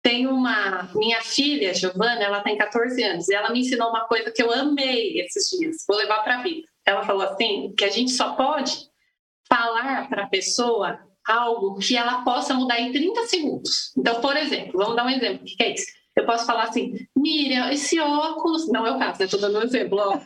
Tem 0.00 0.28
uma. 0.28 0.88
Minha 0.94 1.20
filha, 1.20 1.74
Giovana, 1.74 2.22
ela 2.22 2.40
tem 2.42 2.56
14 2.56 3.02
anos, 3.02 3.28
e 3.28 3.34
ela 3.34 3.50
me 3.50 3.60
ensinou 3.60 3.90
uma 3.90 4.06
coisa 4.06 4.30
que 4.30 4.40
eu 4.40 4.52
amei 4.52 5.20
esses 5.20 5.50
dias, 5.50 5.84
vou 5.88 5.96
levar 5.96 6.22
para 6.22 6.38
a 6.38 6.42
vida. 6.42 6.68
Ela 6.86 7.04
falou 7.04 7.22
assim: 7.22 7.74
que 7.76 7.84
a 7.84 7.90
gente 7.90 8.12
só 8.12 8.36
pode 8.36 8.88
falar 9.48 10.08
para 10.08 10.24
a 10.24 10.28
pessoa 10.28 11.00
algo 11.26 11.80
que 11.80 11.96
ela 11.96 12.22
possa 12.22 12.54
mudar 12.54 12.80
em 12.80 12.92
30 12.92 13.26
segundos. 13.26 13.92
Então, 13.98 14.20
por 14.20 14.36
exemplo, 14.36 14.78
vamos 14.78 14.94
dar 14.94 15.04
um 15.04 15.10
exemplo: 15.10 15.42
o 15.42 15.44
que 15.44 15.62
é 15.64 15.74
isso? 15.74 15.99
Eu 16.20 16.26
posso 16.26 16.46
falar 16.46 16.64
assim, 16.64 16.94
Miriam, 17.16 17.70
esse 17.70 17.98
óculos. 17.98 18.68
Não 18.68 18.86
é 18.86 18.92
o 18.92 18.98
caso, 18.98 19.22
estou 19.22 19.40
dando 19.40 19.58
um 19.58 19.62
exemplo, 19.62 19.98
ó. 19.98 20.20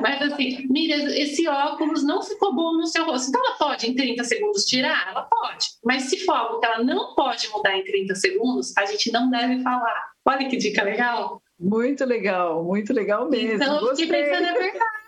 Mas 0.00 0.20
assim, 0.22 0.66
Miriam, 0.68 1.08
esse 1.08 1.48
óculos 1.48 2.04
não 2.04 2.22
ficou 2.22 2.54
bom 2.54 2.74
no 2.74 2.86
seu 2.86 3.04
rosto. 3.04 3.28
Então 3.28 3.44
ela 3.44 3.56
pode 3.56 3.90
em 3.90 3.94
30 3.94 4.24
segundos 4.24 4.64
tirar? 4.64 5.08
Ela 5.10 5.22
pode. 5.22 5.66
Mas 5.84 6.04
se 6.04 6.24
for 6.24 6.34
algo 6.34 6.60
que 6.60 6.66
ela 6.66 6.84
não 6.84 7.14
pode 7.14 7.48
mudar 7.48 7.76
em 7.76 7.84
30 7.84 8.14
segundos, 8.14 8.76
a 8.76 8.84
gente 8.84 9.10
não 9.10 9.30
deve 9.30 9.62
falar. 9.62 10.04
Olha 10.26 10.48
que 10.48 10.56
dica 10.56 10.82
legal. 10.82 11.40
Muito 11.58 12.04
legal, 12.04 12.62
muito 12.62 12.92
legal 12.92 13.28
mesmo. 13.28 13.54
Então, 13.54 13.80
eu 13.80 13.96
fiquei 13.96 14.06
pensando, 14.06 14.46
é 14.46 14.52
verdade. 14.52 14.98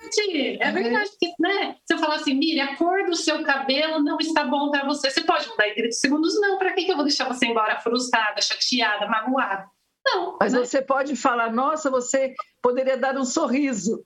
É 0.60 0.72
verdade, 0.72 1.10
porque, 1.10 1.34
né? 1.38 1.76
Se 1.86 1.94
eu 1.94 1.98
falar 1.98 2.16
assim, 2.16 2.34
Miriam, 2.34 2.64
a 2.64 2.76
cor 2.76 3.04
do 3.04 3.14
seu 3.14 3.44
cabelo 3.44 4.02
não 4.02 4.18
está 4.18 4.42
bom 4.44 4.70
para 4.70 4.84
você, 4.84 5.10
você 5.10 5.20
pode 5.20 5.48
mudar 5.48 5.68
em 5.68 5.74
30 5.74 5.92
segundos? 5.92 6.40
Não, 6.40 6.58
para 6.58 6.72
que 6.72 6.88
eu 6.88 6.96
vou 6.96 7.04
deixar 7.04 7.28
você 7.28 7.46
embora 7.46 7.78
frustrada, 7.78 8.40
chateada, 8.42 9.06
magoada? 9.06 9.66
Não. 10.14 10.36
Mas 10.40 10.52
né? 10.52 10.58
você 10.60 10.82
pode 10.82 11.16
falar, 11.16 11.52
nossa, 11.52 11.90
você 11.90 12.34
poderia 12.62 12.96
dar 12.96 13.16
um 13.16 13.24
sorriso. 13.24 14.04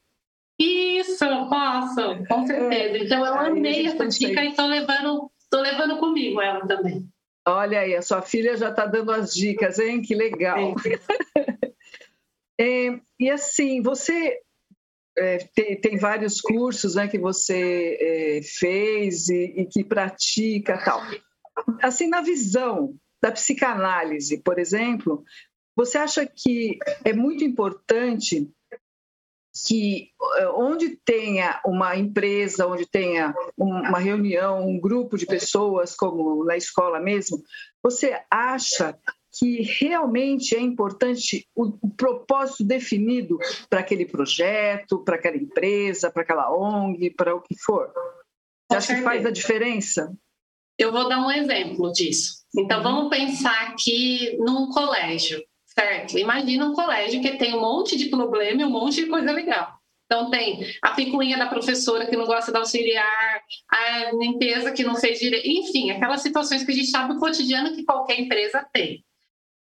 Isso, 0.59 1.19
posso, 1.49 2.27
com 2.29 2.47
certeza. 2.47 3.05
Então 3.05 3.27
eu 3.27 3.35
amei 3.35 3.87
essa 3.87 4.07
dica 4.07 4.45
e 4.45 4.51
estou 4.51 4.67
levando, 4.67 5.31
tô 5.51 5.61
levando 5.61 5.99
comigo 5.99 6.41
ela 6.41 6.67
também. 6.67 7.09
Olha 7.47 7.81
aí, 7.81 7.95
a 7.95 8.03
sua 8.03 8.23
filha 8.23 8.57
já 8.57 8.71
está 8.71 8.87
dando 8.87 9.13
as 9.13 9.35
dicas, 9.35 9.79
hein? 9.79 10.01
Que 10.01 10.15
legal. 10.15 10.75
é, 12.59 12.99
e 13.19 13.31
assim, 13.31 13.83
você 13.83 14.41
é, 15.19 15.39
tem, 15.55 15.81
tem, 15.81 15.99
vários 15.99 16.41
cursos 16.41 16.95
né, 16.95 17.07
que 17.09 17.19
você 17.19 17.99
é, 18.01 18.41
fez 18.43 19.29
e, 19.29 19.55
e, 19.57 19.67
que 19.67 19.85
pratica 19.85 20.83
tal. 20.83 21.03
Assim, 21.83 22.09
na 22.09 22.21
visão 22.21 22.95
da 23.23 23.31
psicanálise, 23.31 24.43
por 24.43 24.59
exemplo, 24.59 25.25
você 25.77 25.99
acha 25.99 26.27
que 26.27 26.79
é 27.05 27.13
muito 27.13 27.45
importante 27.45 28.49
que 29.67 30.11
eh, 30.39 30.49
onde 30.49 30.97
tenha 31.05 31.61
uma 31.65 31.97
empresa, 31.97 32.67
onde 32.67 32.87
tenha 32.87 33.35
uma 33.57 33.99
reunião, 33.99 34.67
um 34.67 34.81
grupo 34.81 35.17
de 35.17 35.27
pessoas, 35.27 35.95
como 35.95 36.45
na 36.45 36.57
escola 36.57 36.99
mesmo, 36.99 37.43
você 37.83 38.21
acha 38.31 38.99
que 39.39 39.63
realmente 39.63 40.55
é 40.55 40.61
importante 40.61 41.47
o, 41.55 41.77
o 41.83 41.91
propósito 41.91 42.65
definido 42.65 43.39
para 43.69 43.81
aquele 43.81 44.07
projeto, 44.07 45.05
para 45.05 45.17
aquela 45.17 45.37
empresa, 45.37 46.11
para 46.11 46.23
aquela 46.23 46.53
ONG, 46.53 47.11
para 47.11 47.35
o 47.35 47.41
que 47.41 47.57
for? 47.59 47.93
Você 48.71 48.77
acha 48.77 48.95
que 48.95 49.03
faz 49.03 49.27
a 49.27 49.31
diferença? 49.31 50.13
Eu 50.79 50.91
vou 50.91 51.09
dar 51.09 51.21
um 51.21 51.31
exemplo 51.31 51.93
disso. 51.93 52.45
Então, 52.57 52.83
vamos 52.83 53.09
pensar 53.09 53.69
aqui 53.69 54.37
num 54.39 54.71
colégio. 54.71 55.43
Certo. 55.79 56.19
Imagina 56.19 56.67
um 56.67 56.73
colégio 56.73 57.21
que 57.21 57.37
tem 57.37 57.55
um 57.55 57.61
monte 57.61 57.97
de 57.97 58.07
problema 58.07 58.63
e 58.63 58.65
um 58.65 58.71
monte 58.71 58.97
de 58.97 59.07
coisa 59.07 59.33
legal. 59.33 59.79
Então 60.07 60.31
tem 60.31 60.65
a 60.83 60.91
picuinha 60.91 61.37
da 61.37 61.47
professora 61.47 62.07
que 62.07 62.17
não 62.17 62.27
gosta 62.27 62.53
de 62.53 62.59
auxiliar, 62.59 63.43
a 63.71 64.13
limpeza 64.13 64.71
que 64.71 64.85
não 64.85 64.97
fez 64.97 65.19
direito, 65.19 65.49
enfim, 65.49 65.91
aquelas 65.91 66.21
situações 66.21 66.63
que 66.63 66.71
a 66.71 66.75
gente 66.75 66.89
sabe 66.89 67.15
o 67.15 67.19
cotidiano 67.19 67.75
que 67.75 67.85
qualquer 67.85 68.21
empresa 68.21 68.65
tem. 68.73 69.03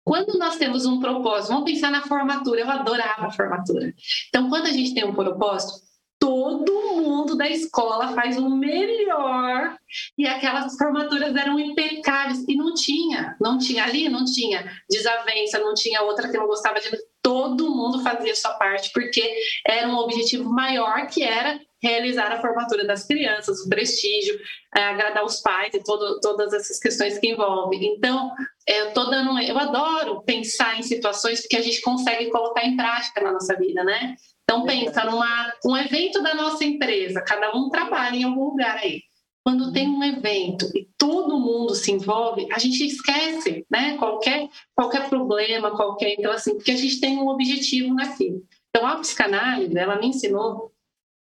Quando 0.05 0.39
nós 0.39 0.57
temos 0.57 0.85
um 0.85 1.01
propósito, 1.01 1.55
vamos 1.55 1.71
pensar 1.71 1.91
na 1.91 2.03
formatura, 2.03 2.61
eu 2.61 2.71
adorava 2.71 3.27
a 3.27 3.31
formatura. 3.31 3.95
Então, 4.29 4.51
quando 4.51 4.67
a 4.67 4.73
gente 4.73 4.93
tem 4.93 5.03
um 5.03 5.15
propósito, 5.15 5.84
todo 6.25 6.97
mundo 7.03 7.37
da 7.37 7.47
escola 7.47 8.15
faz 8.15 8.39
o 8.39 8.49
melhor 8.49 9.77
e 10.17 10.27
aquelas 10.27 10.75
formaturas 10.75 11.37
eram 11.37 11.61
impecáveis 11.61 12.43
e 12.49 12.57
não 12.57 12.73
tinha, 12.73 13.37
não 13.39 13.59
tinha 13.59 13.85
ali, 13.85 14.09
não 14.09 14.25
tinha 14.25 14.65
desavença, 14.89 15.59
não 15.59 15.75
tinha 15.75 16.01
outra 16.01 16.31
que 16.31 16.39
não 16.39 16.47
gostava 16.47 16.81
de 16.81 16.89
todo 17.21 17.69
mundo 17.69 18.03
fazia 18.03 18.35
sua 18.35 18.55
parte 18.55 18.91
porque 18.95 19.39
era 19.69 19.87
um 19.87 19.99
objetivo 19.99 20.49
maior 20.51 21.07
que 21.09 21.23
era 21.23 21.61
realizar 21.83 22.33
a 22.33 22.41
formatura 22.41 22.87
das 22.87 23.07
crianças, 23.07 23.61
o 23.61 23.69
prestígio, 23.69 24.35
é, 24.75 24.83
agradar 24.83 25.27
os 25.27 25.43
pais 25.43 25.75
e 25.75 25.85
todo, 25.85 26.19
todas 26.21 26.55
essas 26.55 26.79
questões 26.79 27.19
que 27.19 27.29
envolvem. 27.29 27.85
Então, 27.85 28.33
eu 28.67 28.95
tô 28.95 29.05
dando, 29.11 29.39
eu 29.41 29.59
adoro 29.59 30.23
pensar 30.23 30.79
em 30.79 30.83
situações 30.83 31.47
que 31.47 31.55
a 31.55 31.61
gente 31.61 31.83
consegue 31.83 32.31
colocar 32.31 32.65
em 32.65 32.75
prática 32.75 33.21
na 33.21 33.33
nossa 33.33 33.55
vida, 33.57 33.85
né? 33.85 34.17
Então, 34.45 34.65
pensa 34.65 35.05
numa, 35.05 35.53
um 35.65 35.77
evento 35.77 36.23
da 36.23 36.35
nossa 36.35 36.65
empresa, 36.65 37.23
cada 37.23 37.57
um 37.57 37.71
trabalha 37.71 38.17
em 38.17 38.25
algum 38.25 38.51
lugar 38.51 38.77
aí. 38.77 39.03
Quando 39.43 39.73
tem 39.73 39.89
um 39.89 40.03
evento 40.03 40.71
e 40.75 40.89
todo 40.97 41.39
mundo 41.39 41.75
se 41.75 41.93
envolve, 41.93 42.47
a 42.51 42.59
gente 42.59 42.87
esquece, 42.87 43.67
né? 43.71 43.97
Qualquer, 43.99 44.49
qualquer 44.75 45.09
problema, 45.09 45.77
qualquer. 45.77 46.15
Então, 46.19 46.33
assim, 46.33 46.55
porque 46.55 46.71
a 46.71 46.77
gente 46.77 46.99
tem 46.99 47.19
um 47.19 47.29
objetivo 47.29 47.93
naquilo. 47.93 48.43
Então, 48.71 48.87
a 48.87 48.97
psicanálise, 48.97 49.77
ela 49.77 49.99
me 49.99 50.09
ensinou 50.09 50.73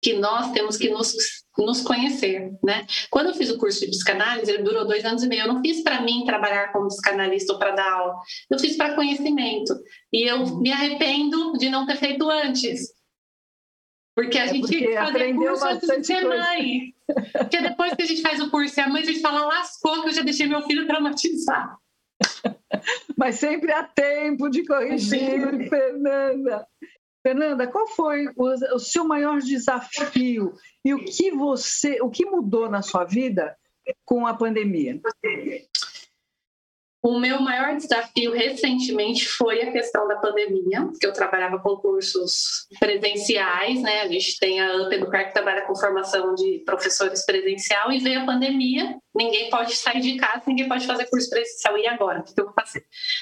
que 0.02 0.14
nós 0.14 0.50
temos 0.50 0.76
que 0.76 0.90
nos, 0.90 1.14
nos 1.56 1.80
conhecer, 1.80 2.52
né? 2.62 2.84
Quando 3.08 3.28
eu 3.28 3.34
fiz 3.34 3.50
o 3.50 3.56
curso 3.56 3.80
de 3.80 3.86
psicanálise, 3.86 4.50
ele 4.50 4.62
durou 4.62 4.84
dois 4.84 5.04
anos 5.04 5.22
e 5.22 5.28
meio. 5.28 5.42
Eu 5.42 5.54
não 5.54 5.62
fiz 5.62 5.82
para 5.82 6.02
mim 6.02 6.24
trabalhar 6.26 6.72
como 6.72 6.88
psicanalista 6.88 7.52
ou 7.52 7.58
para 7.58 7.70
dar 7.70 7.92
aula. 7.92 8.14
Eu 8.50 8.58
fiz 8.58 8.76
para 8.76 8.94
conhecimento. 8.94 9.72
E 10.12 10.28
eu 10.28 10.58
me 10.58 10.72
arrependo 10.72 11.52
de 11.52 11.70
não 11.70 11.86
ter 11.86 11.96
feito 11.96 12.28
antes. 12.28 12.92
Porque 14.14 14.38
a 14.38 14.44
é 14.44 14.48
gente 14.48 14.60
porque 14.60 14.96
aprendeu 14.96 15.54
curso 15.54 15.64
antes 15.66 15.88
de 15.88 16.06
ser 16.06 16.26
mãe. 16.26 16.94
Porque 17.32 17.60
depois 17.62 17.94
que 17.94 18.02
a 18.02 18.06
gente 18.06 18.22
faz 18.22 18.40
o 18.40 18.50
curso 18.50 18.78
e 18.78 18.82
a 18.82 18.88
mãe, 18.88 19.02
a 19.02 19.06
gente 19.06 19.20
fala, 19.20 19.46
lascou 19.46 20.02
que 20.02 20.08
eu 20.08 20.12
já 20.12 20.22
deixei 20.22 20.46
meu 20.46 20.62
filho 20.62 20.86
traumatizado. 20.86 21.76
Mas 23.16 23.36
sempre 23.36 23.72
há 23.72 23.84
tempo 23.84 24.50
de 24.50 24.64
corrigir, 24.66 25.68
Fernanda. 25.68 26.66
Fernanda, 27.22 27.66
qual 27.68 27.86
foi 27.86 28.26
o, 28.36 28.74
o, 28.74 28.78
seu 28.78 29.04
maior 29.04 29.38
desafio 29.40 30.54
e 30.84 30.92
o 30.92 31.04
que 31.04 31.30
você, 31.30 31.98
o 32.02 32.10
que 32.10 32.26
mudou 32.26 32.68
na 32.68 32.82
sua 32.82 33.04
vida 33.04 33.56
com 34.04 34.26
a 34.26 34.34
pandemia? 34.34 35.00
O 37.02 37.18
meu 37.18 37.40
maior 37.40 37.76
desafio 37.76 38.32
recentemente 38.32 39.26
foi 39.26 39.60
a 39.60 39.72
questão 39.72 40.06
da 40.06 40.16
pandemia, 40.16 40.82
porque 40.82 41.04
eu 41.04 41.12
trabalhava 41.12 41.58
com 41.58 41.76
cursos 41.76 42.68
presenciais, 42.78 43.82
né? 43.82 44.02
A 44.02 44.08
gente 44.08 44.38
tem 44.38 44.60
a 44.60 44.76
UP 44.76 44.94
Educar 44.94 45.24
que 45.24 45.32
trabalha 45.32 45.62
com 45.62 45.74
formação 45.74 46.32
de 46.36 46.62
professores 46.64 47.26
presencial 47.26 47.90
e 47.90 47.98
veio 47.98 48.20
a 48.20 48.24
pandemia, 48.24 48.96
ninguém 49.12 49.50
pode 49.50 49.74
sair 49.74 50.00
de 50.00 50.16
casa, 50.16 50.42
ninguém 50.46 50.68
pode 50.68 50.86
fazer 50.86 51.06
curso 51.06 51.28
presencial. 51.28 51.76
E 51.76 51.88
agora? 51.88 52.20
O 52.20 52.22
que 52.22 52.40
eu? 52.40 52.52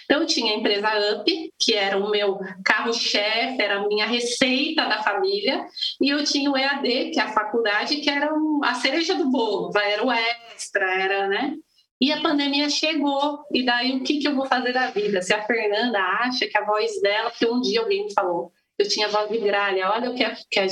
Então, 0.05 0.21
eu 0.21 0.27
tinha 0.27 0.53
a 0.53 0.57
empresa 0.57 1.17
UP, 1.17 1.51
que 1.59 1.73
era 1.73 1.97
o 1.97 2.11
meu 2.11 2.39
carro-chefe, 2.65 3.63
era 3.63 3.79
a 3.79 3.89
minha 3.89 4.05
receita 4.05 4.85
da 4.87 5.03
família, 5.03 5.65
e 6.01 6.11
eu 6.11 6.23
tinha 6.25 6.51
o 6.51 6.57
EAD, 6.57 7.13
que 7.13 7.19
é 7.21 7.23
a 7.23 7.33
faculdade, 7.33 7.97
que 7.97 8.11
era 8.11 8.31
a 8.63 8.75
cereja 8.75 9.15
do 9.15 9.31
bolo, 9.31 9.73
era 9.79 10.05
o 10.05 10.13
extra, 10.13 10.85
era, 10.85 11.29
né? 11.29 11.57
E 12.01 12.13
a 12.13 12.21
pandemia 12.21 12.71
chegou, 12.71 13.45
e 13.53 13.65
daí 13.65 13.97
o 13.97 14.03
que, 14.03 14.19
que 14.19 14.27
eu 14.27 14.35
vou 14.35 14.47
fazer 14.47 14.73
da 14.73 14.91
vida? 14.91 15.21
Se 15.21 15.35
a 15.35 15.43
Fernanda 15.43 15.99
acha 15.99 16.47
que 16.47 16.57
a 16.57 16.65
voz 16.65 17.01
dela, 17.03 17.31
porque 17.31 17.47
um 17.47 17.61
dia 17.61 17.81
alguém 17.81 18.07
me 18.07 18.15
falou, 18.15 18.51
eu 18.79 18.89
tinha 18.89 19.09
voz 19.09 19.29
de 19.29 19.39
gralha, 19.39 19.91
olha 19.91 20.11
o 20.11 20.15
que, 20.15 20.25
que 20.51 20.59
a, 20.59 20.67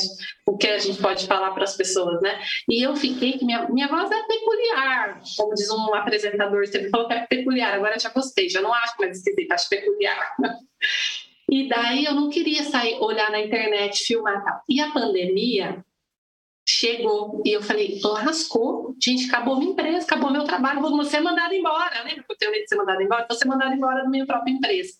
o 0.46 0.56
que 0.56 0.66
a 0.66 0.78
gente 0.78 1.00
pode 1.00 1.26
falar 1.26 1.50
para 1.50 1.64
as 1.64 1.76
pessoas, 1.76 2.22
né? 2.22 2.40
E 2.66 2.82
eu 2.82 2.96
fiquei 2.96 3.32
que 3.32 3.44
minha, 3.44 3.68
minha 3.68 3.88
voz 3.88 4.10
é 4.10 4.22
peculiar, 4.22 5.20
como 5.36 5.54
diz 5.54 5.70
um 5.70 5.94
apresentador, 5.94 6.66
você 6.66 6.88
falou 6.88 7.06
que 7.06 7.14
é 7.14 7.26
peculiar, 7.26 7.74
agora 7.74 7.98
já 7.98 8.08
gostei, 8.08 8.48
já 8.48 8.62
não 8.62 8.72
acho 8.72 8.94
mais 8.98 9.18
esquisito, 9.18 9.52
acho 9.52 9.68
peculiar. 9.68 10.34
E 11.50 11.66
daí 11.66 12.04
eu 12.04 12.14
não 12.14 12.28
queria 12.28 12.62
sair, 12.62 12.98
olhar 13.00 13.30
na 13.30 13.40
internet, 13.40 14.04
filmar 14.04 14.44
tal. 14.44 14.60
E 14.68 14.82
a 14.82 14.90
pandemia 14.90 15.82
chegou 16.70 17.42
e 17.46 17.52
eu 17.52 17.62
falei, 17.62 17.98
lascou, 18.04 18.94
gente, 19.02 19.26
acabou 19.26 19.56
minha 19.58 19.72
empresa, 19.72 20.04
acabou 20.04 20.30
meu 20.30 20.44
trabalho, 20.44 20.82
vou 20.82 21.02
ser 21.04 21.20
mandada 21.20 21.54
embora, 21.54 22.04
né? 22.04 22.14
Porque 22.16 22.32
eu 22.32 22.36
tenho 22.36 22.52
medo 22.52 22.62
de 22.62 22.68
ser 22.68 22.76
mandada 22.76 23.02
embora, 23.02 23.26
vou 23.28 23.38
ser 23.38 23.48
mandada 23.48 23.74
embora 23.74 24.02
da 24.02 24.08
minha 24.08 24.26
própria 24.26 24.52
empresa. 24.52 24.92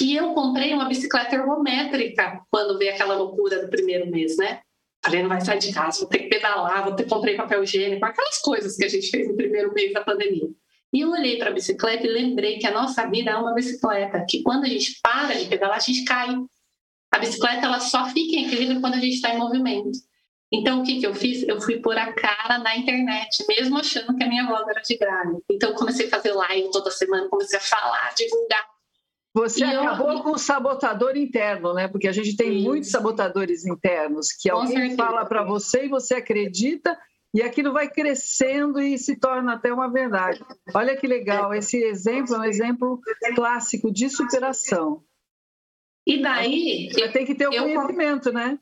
E 0.00 0.16
eu 0.16 0.32
comprei 0.32 0.72
uma 0.72 0.86
bicicleta 0.86 1.36
ergométrica 1.36 2.40
quando 2.50 2.78
veio 2.78 2.92
aquela 2.92 3.14
loucura 3.14 3.62
do 3.62 3.68
primeiro 3.68 4.10
mês, 4.10 4.38
né? 4.38 4.60
Falei, 5.04 5.20
não 5.20 5.28
vai 5.28 5.40
sair 5.40 5.58
de 5.58 5.72
casa, 5.72 6.00
vou 6.00 6.08
ter 6.08 6.20
que 6.20 6.28
pedalar, 6.28 6.84
vou 6.84 6.94
ter 6.94 7.04
que 7.04 7.34
papel 7.34 7.62
higiênico, 7.62 8.04
aquelas 8.04 8.38
coisas 8.38 8.76
que 8.76 8.84
a 8.84 8.88
gente 8.88 9.10
fez 9.10 9.28
no 9.28 9.36
primeiro 9.36 9.74
mês 9.74 9.92
da 9.92 10.02
pandemia. 10.02 10.48
E 10.94 11.00
eu 11.00 11.10
olhei 11.10 11.36
para 11.36 11.50
a 11.50 11.52
bicicleta 11.52 12.06
e 12.06 12.10
lembrei 12.10 12.58
que 12.58 12.66
a 12.66 12.70
nossa 12.70 13.06
vida 13.08 13.32
é 13.32 13.36
uma 13.36 13.52
bicicleta, 13.52 14.24
que 14.28 14.42
quando 14.42 14.64
a 14.64 14.68
gente 14.68 14.98
para 15.02 15.34
de 15.34 15.46
pedalar, 15.46 15.76
a 15.76 15.80
gente 15.80 16.04
cai. 16.04 16.28
A 17.10 17.18
bicicleta 17.18 17.66
ela 17.66 17.80
só 17.80 18.06
fica 18.06 18.36
em 18.36 18.46
equilíbrio 18.46 18.80
quando 18.80 18.94
a 18.94 19.00
gente 19.00 19.14
está 19.14 19.34
em 19.34 19.38
movimento. 19.38 19.90
Então, 20.52 20.82
o 20.82 20.84
que, 20.84 21.00
que 21.00 21.06
eu 21.06 21.14
fiz? 21.14 21.42
Eu 21.48 21.60
fui 21.60 21.78
pôr 21.80 21.96
a 21.96 22.12
cara 22.12 22.58
na 22.58 22.76
internet, 22.76 23.42
mesmo 23.48 23.78
achando 23.78 24.14
que 24.14 24.22
a 24.22 24.28
minha 24.28 24.46
voz 24.46 24.68
era 24.68 24.80
de 24.82 24.98
grave. 24.98 25.38
Então, 25.50 25.72
comecei 25.72 26.06
a 26.06 26.10
fazer 26.10 26.32
live 26.32 26.70
toda 26.70 26.90
semana, 26.90 27.28
comecei 27.30 27.58
a 27.58 27.62
falar, 27.62 28.12
divulgar. 28.14 28.66
Você 29.34 29.60
e 29.60 29.64
acabou 29.64 30.12
eu... 30.12 30.20
com 30.20 30.32
o 30.32 30.38
sabotador 30.38 31.16
interno, 31.16 31.72
né? 31.72 31.88
Porque 31.88 32.06
a 32.06 32.12
gente 32.12 32.36
tem 32.36 32.58
Isso. 32.58 32.68
muitos 32.68 32.90
sabotadores 32.90 33.64
internos, 33.64 34.30
que 34.30 34.50
com 34.50 34.56
alguém 34.56 34.76
certeza. 34.76 34.96
fala 34.96 35.24
para 35.24 35.42
você 35.42 35.86
e 35.86 35.88
você 35.88 36.16
acredita, 36.16 36.98
e 37.32 37.40
aquilo 37.40 37.72
vai 37.72 37.88
crescendo 37.88 38.78
e 38.78 38.98
se 38.98 39.18
torna 39.18 39.54
até 39.54 39.72
uma 39.72 39.90
verdade. 39.90 40.44
Olha 40.74 40.94
que 40.94 41.06
legal, 41.06 41.54
esse 41.54 41.82
exemplo 41.82 42.34
é 42.34 42.38
um 42.40 42.44
exemplo 42.44 43.00
clássico 43.34 43.90
de 43.90 44.10
superação. 44.10 45.02
E 46.06 46.20
daí. 46.20 46.90
Você 46.92 47.08
tem 47.08 47.24
que 47.24 47.34
ter 47.34 47.48
o 47.48 47.54
eu... 47.54 47.62
conhecimento, 47.62 48.30
né? 48.30 48.58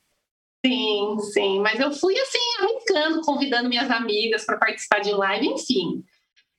Sim, 0.65 1.19
sim. 1.33 1.61
Mas 1.61 1.81
eu 1.81 1.91
fui 1.91 2.15
assim, 2.19 2.39
brincando, 2.61 3.23
convidando 3.23 3.69
minhas 3.69 3.91
amigas 3.91 4.45
para 4.45 4.59
participar 4.59 5.01
de 5.01 5.11
live, 5.11 5.47
enfim. 5.49 6.05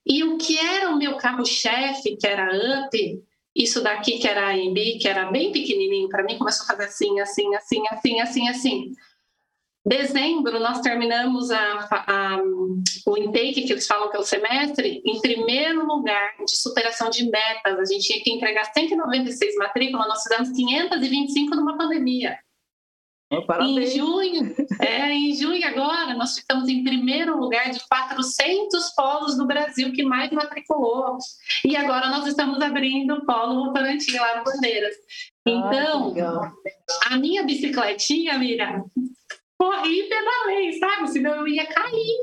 E 0.04 0.24
o 0.24 0.36
que 0.36 0.58
era 0.58 0.90
o 0.90 0.98
meu 0.98 1.16
carro-chefe, 1.16 2.16
que 2.16 2.26
era 2.26 2.46
a 2.46 2.86
UP, 2.86 3.22
isso 3.54 3.82
daqui 3.82 4.18
que 4.18 4.26
era 4.26 4.48
a 4.48 4.50
AMB, 4.50 4.98
que 5.00 5.06
era 5.06 5.30
bem 5.30 5.52
pequenininho 5.52 6.08
para 6.08 6.24
mim, 6.24 6.38
começou 6.38 6.64
a 6.64 6.66
fazer 6.68 6.84
assim, 6.84 7.20
assim, 7.20 7.54
assim, 7.54 7.82
assim, 7.88 8.20
assim, 8.20 8.48
assim. 8.48 8.92
Dezembro, 9.84 10.60
nós 10.60 10.80
terminamos 10.80 11.50
a, 11.50 11.88
a, 11.90 12.42
o 13.06 13.18
intake, 13.18 13.62
que 13.62 13.72
eles 13.72 13.86
falam 13.86 14.10
que 14.10 14.16
é 14.16 14.20
o 14.20 14.24
semestre, 14.24 15.02
em 15.04 15.20
primeiro 15.20 15.84
lugar 15.84 16.36
de 16.44 16.56
superação 16.56 17.10
de 17.10 17.28
metas. 17.28 17.78
A 17.78 17.84
gente 17.84 18.06
tinha 18.06 18.22
que 18.22 18.32
entregar 18.32 18.64
196 18.72 19.56
matrículas, 19.56 20.08
nós 20.08 20.22
fizemos 20.22 20.50
525 20.50 21.56
numa 21.56 21.76
pandemia. 21.76 22.38
Em 23.60 23.86
junho, 23.86 24.54
é, 24.78 25.10
em 25.10 25.34
junho 25.34 25.66
agora, 25.66 26.14
nós 26.14 26.38
ficamos 26.38 26.68
em 26.68 26.84
primeiro 26.84 27.38
lugar 27.38 27.70
de 27.70 27.80
400 27.88 28.90
polos 28.90 29.38
do 29.38 29.46
Brasil 29.46 29.90
que 29.92 30.02
mais 30.02 30.30
matriculou. 30.30 31.16
E 31.64 31.74
agora 31.74 32.10
nós 32.10 32.26
estamos 32.26 32.60
abrindo 32.60 33.14
o 33.14 33.24
polo 33.24 33.64
Votorantim 33.64 34.18
lá 34.18 34.36
no 34.36 34.44
Bandeiras. 34.44 34.94
Então, 35.46 36.14
ah, 36.20 36.52
a 37.10 37.16
minha 37.16 37.42
bicicletinha, 37.42 38.38
Mira, 38.38 38.84
corri 39.58 40.00
e 40.00 40.08
pedalei, 40.10 40.72
sabe? 40.74 41.08
Senão 41.08 41.34
eu 41.36 41.48
ia 41.48 41.66
cair. 41.66 42.18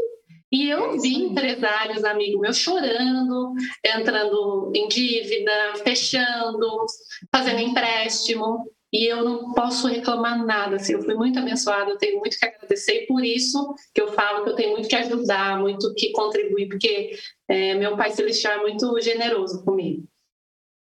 E 0.52 0.70
eu 0.70 0.94
é 0.94 0.98
vi 0.98 1.16
empresários, 1.16 2.04
amigos 2.04 2.42
meus, 2.42 2.58
chorando, 2.58 3.54
entrando 3.84 4.72
em 4.76 4.88
dívida, 4.88 5.74
fechando, 5.84 6.86
fazendo 7.32 7.62
empréstimo 7.62 8.66
e 8.92 9.06
eu 9.06 9.24
não 9.24 9.54
posso 9.54 9.88
reclamar 9.88 10.46
nada. 10.46 10.78
Assim, 10.78 10.94
eu 10.94 11.02
fui 11.02 11.14
muito 11.14 11.38
abençoada, 11.40 11.92
eu 11.92 11.98
tenho 11.98 12.20
muito 12.20 12.38
que 12.38 12.46
agradecer, 12.46 13.04
e 13.04 13.08
por 13.08 13.24
isso 13.24 13.76
que 13.94 14.02
eu 14.02 14.12
falo 14.14 14.44
que 14.44 14.50
eu 14.50 14.56
tenho 14.56 14.72
muito 14.72 14.90
que 14.90 14.96
ajudar, 14.96 15.60
muito 15.60 15.94
que 15.96 16.12
contribuir, 16.12 16.68
porque 16.68 17.12
é, 17.48 17.76
meu 17.76 17.96
Pai 17.96 18.12
Celestial 18.12 18.60
é 18.60 18.62
muito 18.62 19.00
generoso 19.02 19.64
comigo. 19.64 20.08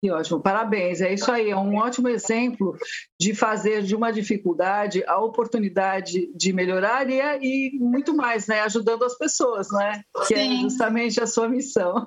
Que 0.03 0.11
ótimo, 0.11 0.41
parabéns. 0.41 1.01
É 1.01 1.13
isso 1.15 1.31
aí, 1.33 1.51
é 1.51 1.57
um 1.57 1.77
ótimo 1.77 2.09
exemplo 2.09 2.77
de 3.19 3.35
fazer 3.35 3.83
de 3.83 3.97
uma 3.97 4.13
dificuldade 4.13 5.03
a 5.07 5.19
oportunidade 5.19 6.31
de 6.35 6.53
melhorar 6.53 7.09
e, 7.09 7.19
e 7.19 7.79
muito 7.79 8.15
mais, 8.15 8.47
né? 8.47 8.61
Ajudando 8.61 9.05
as 9.05 9.17
pessoas, 9.17 9.71
né? 9.73 10.03
Que 10.29 10.35
é 10.35 10.39
Sim. 10.39 10.59
é 10.59 10.61
justamente 10.61 11.21
a 11.21 11.27
sua 11.27 11.49
missão. 11.49 12.07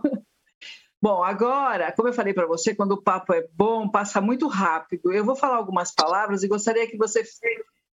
Bom, 1.01 1.23
agora, 1.23 1.93
como 1.93 2.09
eu 2.09 2.13
falei 2.13 2.33
para 2.33 2.45
você, 2.45 2.75
quando 2.75 2.91
o 2.91 3.01
papo 3.01 3.33
é 3.33 3.47
bom, 3.53 3.89
passa 3.89 4.19
muito 4.19 4.47
rápido. 4.47 5.13
Eu 5.13 5.23
vou 5.23 5.35
falar 5.35 5.55
algumas 5.55 5.93
palavras 5.93 6.43
e 6.43 6.47
gostaria 6.47 6.87
que 6.87 6.97
você 6.97 7.23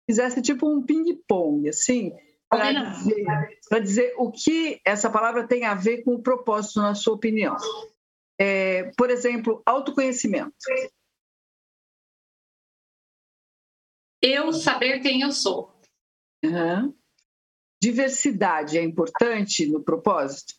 fizesse 0.10 0.42
tipo 0.42 0.68
um 0.68 0.84
ping-pong, 0.84 1.70
assim, 1.70 2.12
para 2.50 2.72
dizer, 2.72 3.82
dizer, 3.82 4.14
o 4.18 4.32
que 4.32 4.82
essa 4.84 5.10
palavra 5.10 5.48
tem 5.48 5.66
a 5.66 5.76
ver 5.76 6.04
com 6.04 6.16
o 6.16 6.22
propósito, 6.22 6.80
na 6.80 6.96
sua 6.96 7.14
opinião. 7.14 7.56
É, 8.40 8.92
por 8.98 9.10
exemplo, 9.10 9.62
autoconhecimento. 9.66 10.56
Eu 14.22 14.52
saber 14.52 15.00
quem 15.00 15.22
eu 15.22 15.32
sou. 15.32 15.72
Uhum. 16.44 16.94
Diversidade 17.82 18.80
é 18.80 18.84
importante 18.84 19.68
no 19.68 19.84
propósito? 19.84 20.56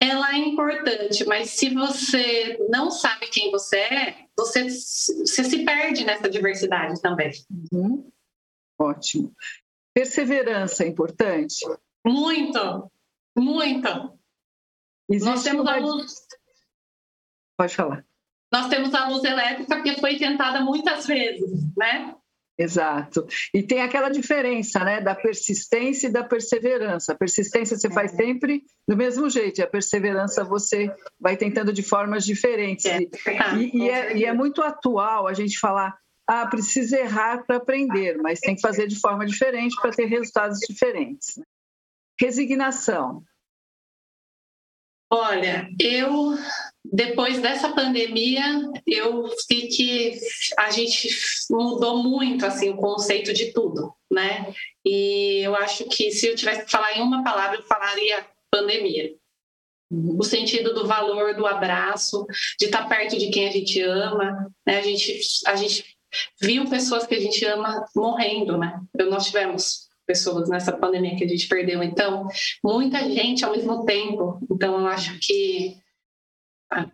Ela 0.00 0.32
é 0.32 0.38
importante, 0.38 1.24
mas 1.24 1.50
se 1.50 1.70
você 1.70 2.56
não 2.68 2.90
sabe 2.90 3.26
quem 3.28 3.50
você 3.50 3.78
é, 3.78 4.26
você, 4.36 4.64
você 4.64 5.44
se 5.44 5.64
perde 5.64 6.04
nessa 6.04 6.28
diversidade 6.30 7.00
também. 7.02 7.32
Uhum. 7.72 8.10
Ótimo. 8.78 9.34
Perseverança 9.92 10.84
é 10.84 10.88
importante? 10.88 11.66
Muito, 12.06 12.90
muito. 13.36 14.18
Existe 15.10 15.28
Nós 15.28 15.42
temos 15.42 15.62
uma... 15.62 15.72
a 15.72 15.78
luz. 15.78 16.14
Pode 17.56 17.74
falar. 17.74 18.06
Nós 18.52 18.68
temos 18.68 18.94
a 18.94 19.08
luz 19.08 19.24
elétrica 19.24 19.82
que 19.82 20.00
foi 20.00 20.16
tentada 20.16 20.60
muitas 20.60 21.06
vezes, 21.06 21.64
né? 21.76 22.14
Exato. 22.58 23.24
E 23.54 23.62
tem 23.62 23.82
aquela 23.82 24.08
diferença, 24.08 24.80
né, 24.80 25.00
da 25.00 25.14
persistência 25.14 26.08
e 26.08 26.12
da 26.12 26.24
perseverança. 26.24 27.12
A 27.12 27.16
persistência 27.16 27.76
você 27.76 27.88
faz 27.88 28.12
é. 28.12 28.16
sempre 28.16 28.64
do 28.86 28.96
mesmo 28.96 29.30
jeito, 29.30 29.60
e 29.60 29.62
a 29.62 29.66
perseverança 29.66 30.42
você 30.42 30.92
vai 31.20 31.36
tentando 31.36 31.72
de 31.72 31.84
formas 31.84 32.24
diferentes. 32.24 32.84
É. 32.84 32.98
E, 33.56 33.70
e, 33.78 33.88
é, 33.88 34.16
e 34.16 34.24
é 34.24 34.32
muito 34.32 34.60
atual 34.60 35.28
a 35.28 35.34
gente 35.34 35.56
falar, 35.58 35.96
ah, 36.26 36.46
precisa 36.46 36.98
errar 36.98 37.44
para 37.46 37.56
aprender, 37.56 38.18
mas 38.18 38.40
tem 38.40 38.56
que 38.56 38.60
fazer 38.60 38.88
de 38.88 38.98
forma 38.98 39.24
diferente 39.24 39.80
para 39.80 39.92
ter 39.92 40.06
resultados 40.06 40.58
diferentes. 40.68 41.36
Né? 41.36 41.44
Resignação. 42.20 43.22
Olha, 45.10 45.68
eu 45.80 46.36
depois 46.84 47.40
dessa 47.40 47.70
pandemia, 47.70 48.42
eu 48.86 49.28
vi 49.48 49.68
que 49.68 50.18
a 50.58 50.70
gente 50.70 51.08
mudou 51.50 52.02
muito 52.02 52.46
assim 52.46 52.70
o 52.70 52.76
conceito 52.76 53.32
de 53.32 53.52
tudo, 53.52 53.92
né? 54.10 54.52
E 54.84 55.40
eu 55.42 55.54
acho 55.54 55.84
que 55.84 56.10
se 56.10 56.26
eu 56.26 56.34
tivesse 56.34 56.64
que 56.64 56.70
falar 56.70 56.96
em 56.96 57.02
uma 57.02 57.22
palavra, 57.22 57.58
eu 57.58 57.62
falaria 57.64 58.26
pandemia. 58.50 59.14
O 59.90 60.22
sentido 60.22 60.74
do 60.74 60.86
valor 60.86 61.34
do 61.34 61.46
abraço, 61.46 62.26
de 62.58 62.66
estar 62.66 62.86
perto 62.88 63.18
de 63.18 63.30
quem 63.30 63.48
a 63.48 63.52
gente 63.52 63.80
ama, 63.80 64.50
né? 64.66 64.78
A 64.78 64.82
gente 64.82 65.20
a 65.46 65.56
gente 65.56 65.84
viu 66.40 66.68
pessoas 66.68 67.06
que 67.06 67.14
a 67.14 67.20
gente 67.20 67.44
ama 67.44 67.84
morrendo, 67.94 68.56
né? 68.56 68.80
Nós 69.08 69.26
tivemos 69.26 69.87
pessoas 70.08 70.48
nessa 70.48 70.72
pandemia 70.72 71.14
que 71.16 71.24
a 71.24 71.28
gente 71.28 71.46
perdeu. 71.46 71.82
Então, 71.82 72.26
muita 72.64 72.98
gente 73.10 73.44
ao 73.44 73.52
mesmo 73.52 73.84
tempo. 73.84 74.40
Então, 74.50 74.80
eu 74.80 74.86
acho 74.86 75.18
que 75.20 75.76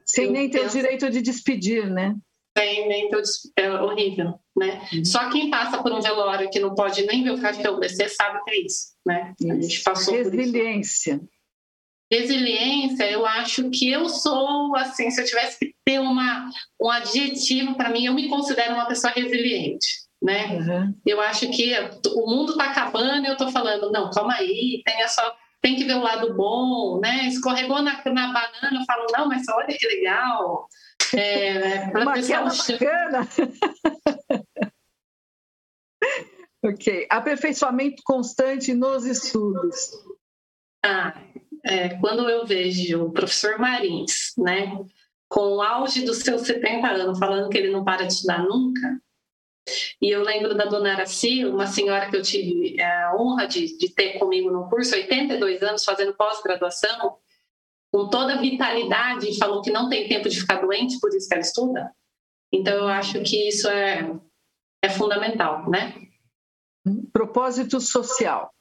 Sem 0.04 0.32
nem 0.32 0.50
ter 0.50 0.62
penso... 0.62 0.76
o 0.76 0.80
direito 0.82 1.08
de 1.08 1.22
despedir, 1.22 1.88
né? 1.88 2.16
Sem 2.58 2.88
nem 2.88 3.08
ter 3.08 3.22
é 3.56 3.70
horrível, 3.72 4.34
né? 4.56 4.86
Uhum. 4.92 5.04
Só 5.04 5.30
quem 5.30 5.48
passa 5.48 5.80
por 5.80 5.92
um 5.92 6.00
velório 6.00 6.50
que 6.50 6.58
não 6.58 6.74
pode 6.74 7.06
nem 7.06 7.22
ver 7.22 7.30
o 7.30 7.40
caixão 7.40 7.78
descer 7.78 8.10
sabe 8.10 8.42
que 8.44 8.50
é 8.50 8.60
isso, 8.60 8.94
né? 9.06 9.34
A 9.48 9.54
gente 9.54 9.82
passou 9.82 10.14
Resiliência. 10.14 11.20
Resiliência, 12.12 13.10
eu 13.10 13.24
acho 13.26 13.70
que 13.70 13.90
eu 13.90 14.08
sou 14.08 14.76
assim, 14.76 15.10
se 15.10 15.20
eu 15.20 15.24
tivesse 15.24 15.58
que 15.58 15.74
ter 15.84 15.98
uma, 15.98 16.48
um 16.80 16.90
adjetivo 16.90 17.74
para 17.76 17.90
mim, 17.90 18.06
eu 18.06 18.14
me 18.14 18.28
considero 18.28 18.74
uma 18.74 18.86
pessoa 18.86 19.12
resiliente, 19.12 20.03
né? 20.24 20.56
Uhum. 20.56 20.94
Eu 21.04 21.20
acho 21.20 21.50
que 21.50 21.74
o 22.16 22.26
mundo 22.26 22.52
está 22.52 22.70
acabando 22.70 23.24
e 23.24 23.28
eu 23.28 23.34
estou 23.34 23.52
falando, 23.52 23.92
não, 23.92 24.10
calma 24.10 24.32
aí, 24.36 24.82
tenha 24.82 25.06
só 25.06 25.36
tem 25.60 25.76
que 25.76 25.84
ver 25.84 25.96
o 25.96 26.02
lado 26.02 26.34
bom, 26.34 26.98
né? 27.00 27.26
Escorregou 27.26 27.82
na, 27.82 28.02
na 28.04 28.32
banana, 28.32 28.80
eu 28.80 28.84
falo, 28.86 29.06
não, 29.12 29.28
mas 29.28 29.46
olha 29.48 29.76
que 29.76 29.86
legal. 29.86 30.66
É, 31.14 31.84
Uma 31.96 32.14
queda 32.14 32.44
bacana. 32.44 33.28
ok. 36.64 37.06
Aperfeiçoamento 37.10 38.02
constante 38.04 38.74
nos 38.74 39.06
estudos. 39.06 39.90
Ah, 40.84 41.14
é, 41.64 41.90
quando 41.96 42.28
eu 42.28 42.46
vejo 42.46 43.04
o 43.04 43.12
professor 43.12 43.58
Marins, 43.58 44.32
né, 44.36 44.78
com 45.28 45.56
o 45.56 45.62
auge 45.62 46.04
dos 46.04 46.18
seus 46.18 46.42
70 46.42 46.86
anos, 46.88 47.18
falando 47.18 47.48
que 47.48 47.56
ele 47.56 47.70
não 47.70 47.84
para 47.84 48.04
de 48.04 48.12
estudar 48.12 48.42
nunca, 48.42 49.00
e 50.00 50.10
eu 50.10 50.22
lembro 50.22 50.54
da 50.54 50.66
dona 50.66 50.92
Araci, 50.92 51.44
uma 51.44 51.66
senhora 51.66 52.10
que 52.10 52.16
eu 52.16 52.22
tive 52.22 52.80
a 52.80 53.16
honra 53.16 53.46
de, 53.46 53.76
de 53.78 53.88
ter 53.88 54.18
comigo 54.18 54.50
no 54.50 54.68
curso, 54.68 54.94
82 54.94 55.62
anos, 55.62 55.84
fazendo 55.84 56.14
pós-graduação, 56.14 57.16
com 57.90 58.08
toda 58.10 58.34
a 58.34 58.40
vitalidade, 58.40 59.38
falou 59.38 59.62
que 59.62 59.70
não 59.70 59.88
tem 59.88 60.08
tempo 60.08 60.28
de 60.28 60.40
ficar 60.40 60.60
doente, 60.60 60.98
por 61.00 61.14
isso 61.14 61.28
que 61.28 61.34
ela 61.34 61.42
estuda. 61.42 61.94
Então, 62.52 62.74
eu 62.74 62.88
acho 62.88 63.22
que 63.22 63.48
isso 63.48 63.68
é, 63.68 64.18
é 64.82 64.90
fundamental, 64.90 65.68
né? 65.70 65.94
Propósito 67.12 67.80
social. 67.80 68.52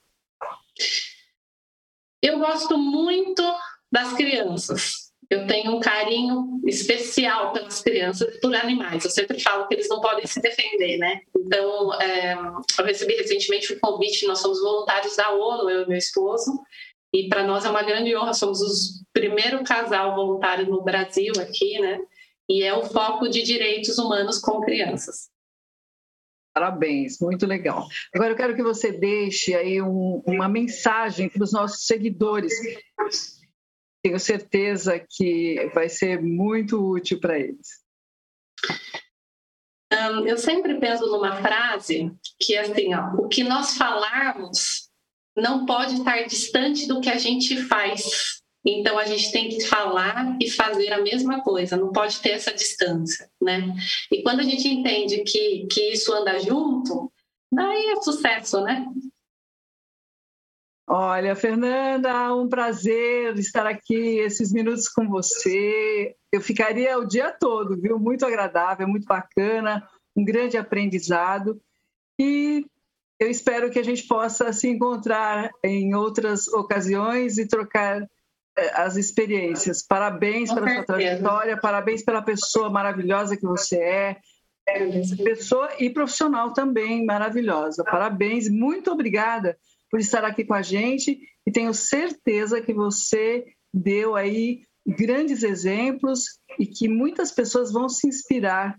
Eu 2.21 2.39
gosto 2.39 2.77
muito 2.77 3.43
das 3.91 4.13
crianças 4.13 5.02
eu 5.33 5.47
tenho 5.47 5.75
um 5.75 5.79
carinho 5.79 6.61
especial 6.65 7.51
pelas 7.53 7.81
crianças 7.81 8.35
e 8.35 8.39
por 8.39 8.55
animais. 8.55 9.03
Eu 9.03 9.09
sempre 9.09 9.39
falo 9.39 9.67
que 9.67 9.73
eles 9.73 9.89
não 9.89 9.99
podem 9.99 10.27
se 10.27 10.39
defender, 10.39 10.97
né? 10.97 11.21
Então, 11.35 11.93
é, 11.99 12.33
eu 12.77 12.85
recebi 12.85 13.15
recentemente 13.15 13.73
um 13.73 13.79
convite, 13.79 14.27
nós 14.27 14.39
somos 14.39 14.61
voluntários 14.61 15.15
da 15.15 15.31
ONU, 15.31 15.69
eu 15.69 15.83
e 15.83 15.87
meu 15.87 15.97
esposo, 15.97 16.51
e 17.11 17.27
para 17.27 17.43
nós 17.43 17.65
é 17.65 17.69
uma 17.69 17.83
grande 17.83 18.15
honra, 18.15 18.33
somos 18.33 18.59
o 18.61 19.05
primeiro 19.11 19.63
casal 19.63 20.15
voluntário 20.15 20.67
no 20.67 20.83
Brasil 20.83 21.33
aqui, 21.39 21.79
né? 21.79 21.99
E 22.47 22.63
é 22.63 22.73
o 22.73 22.83
foco 22.83 23.27
de 23.27 23.41
direitos 23.41 23.97
humanos 23.97 24.39
com 24.39 24.61
crianças. 24.61 25.31
Parabéns, 26.53 27.19
muito 27.19 27.47
legal. 27.47 27.87
Agora 28.13 28.31
eu 28.31 28.35
quero 28.35 28.55
que 28.55 28.61
você 28.61 28.91
deixe 28.91 29.55
aí 29.55 29.81
um, 29.81 30.21
uma 30.27 30.47
mensagem 30.47 31.27
para 31.27 31.43
os 31.43 31.51
nossos 31.51 31.87
seguidores 31.87 32.53
tenho 34.03 34.19
certeza 34.19 34.99
que 34.99 35.71
vai 35.73 35.87
ser 35.87 36.21
muito 36.21 36.77
útil 36.77 37.19
para 37.19 37.39
eles. 37.39 37.81
Um, 39.91 40.27
eu 40.27 40.37
sempre 40.37 40.79
penso 40.79 41.05
numa 41.07 41.37
frase 41.41 42.11
que 42.39 42.55
é 42.55 42.61
assim, 42.61 42.93
ó, 42.93 43.13
o 43.15 43.29
que 43.29 43.43
nós 43.43 43.77
falarmos 43.77 44.89
não 45.37 45.65
pode 45.65 45.95
estar 45.95 46.23
distante 46.23 46.87
do 46.87 46.99
que 46.99 47.09
a 47.09 47.17
gente 47.17 47.55
faz. 47.63 48.41
Então 48.65 48.97
a 48.97 49.05
gente 49.05 49.31
tem 49.31 49.49
que 49.49 49.61
falar 49.61 50.37
e 50.41 50.49
fazer 50.49 50.91
a 50.91 51.01
mesma 51.01 51.41
coisa, 51.41 51.77
não 51.77 51.91
pode 51.91 52.19
ter 52.19 52.31
essa 52.31 52.53
distância, 52.53 53.29
né? 53.41 53.73
E 54.11 54.21
quando 54.23 54.39
a 54.39 54.43
gente 54.43 54.67
entende 54.67 55.23
que, 55.23 55.67
que 55.67 55.91
isso 55.91 56.13
anda 56.13 56.39
junto, 56.39 57.11
daí 57.51 57.87
é 57.91 58.01
sucesso, 58.01 58.61
né? 58.61 58.85
Olha, 60.95 61.35
Fernanda, 61.35 62.35
um 62.35 62.47
prazer 62.47 63.35
estar 63.39 63.65
aqui 63.65 64.19
esses 64.19 64.53
minutos 64.53 64.87
com 64.87 65.09
você. 65.09 66.15
Eu 66.31 66.39
ficaria 66.39 66.95
o 66.99 67.03
dia 67.03 67.31
todo, 67.31 67.75
viu? 67.75 67.97
Muito 67.97 68.23
agradável, 68.23 68.87
muito 68.87 69.07
bacana, 69.07 69.89
um 70.15 70.23
grande 70.23 70.55
aprendizado. 70.55 71.59
E 72.19 72.63
eu 73.19 73.27
espero 73.27 73.71
que 73.71 73.79
a 73.79 73.83
gente 73.83 74.03
possa 74.03 74.53
se 74.53 74.67
encontrar 74.67 75.49
em 75.63 75.95
outras 75.95 76.47
ocasiões 76.47 77.39
e 77.39 77.47
trocar 77.47 78.07
eh, 78.55 78.71
as 78.75 78.95
experiências. 78.95 79.81
Parabéns 79.81 80.49
com 80.49 80.57
pela 80.57 80.67
certeza. 80.67 80.85
sua 80.85 80.95
trajetória, 80.95 81.57
parabéns 81.59 82.03
pela 82.03 82.21
pessoa 82.21 82.69
maravilhosa 82.69 83.35
que 83.35 83.47
você 83.47 84.15
é, 84.67 85.01
pessoa 85.23 85.71
e 85.79 85.89
profissional 85.89 86.53
também 86.53 87.03
maravilhosa. 87.03 87.83
Parabéns, 87.83 88.47
muito 88.47 88.91
obrigada 88.91 89.57
por 89.93 89.99
estar 89.99 90.25
aqui 90.25 90.43
com 90.43 90.55
a 90.55 90.63
gente 90.63 91.19
e 91.45 91.51
tenho 91.51 91.71
certeza 91.71 92.59
que 92.59 92.73
você 92.73 93.45
deu 93.71 94.15
aí 94.15 94.63
grandes 94.83 95.43
exemplos 95.43 96.39
e 96.57 96.65
que 96.65 96.87
muitas 96.87 97.31
pessoas 97.31 97.71
vão 97.71 97.87
se 97.87 98.07
inspirar 98.07 98.75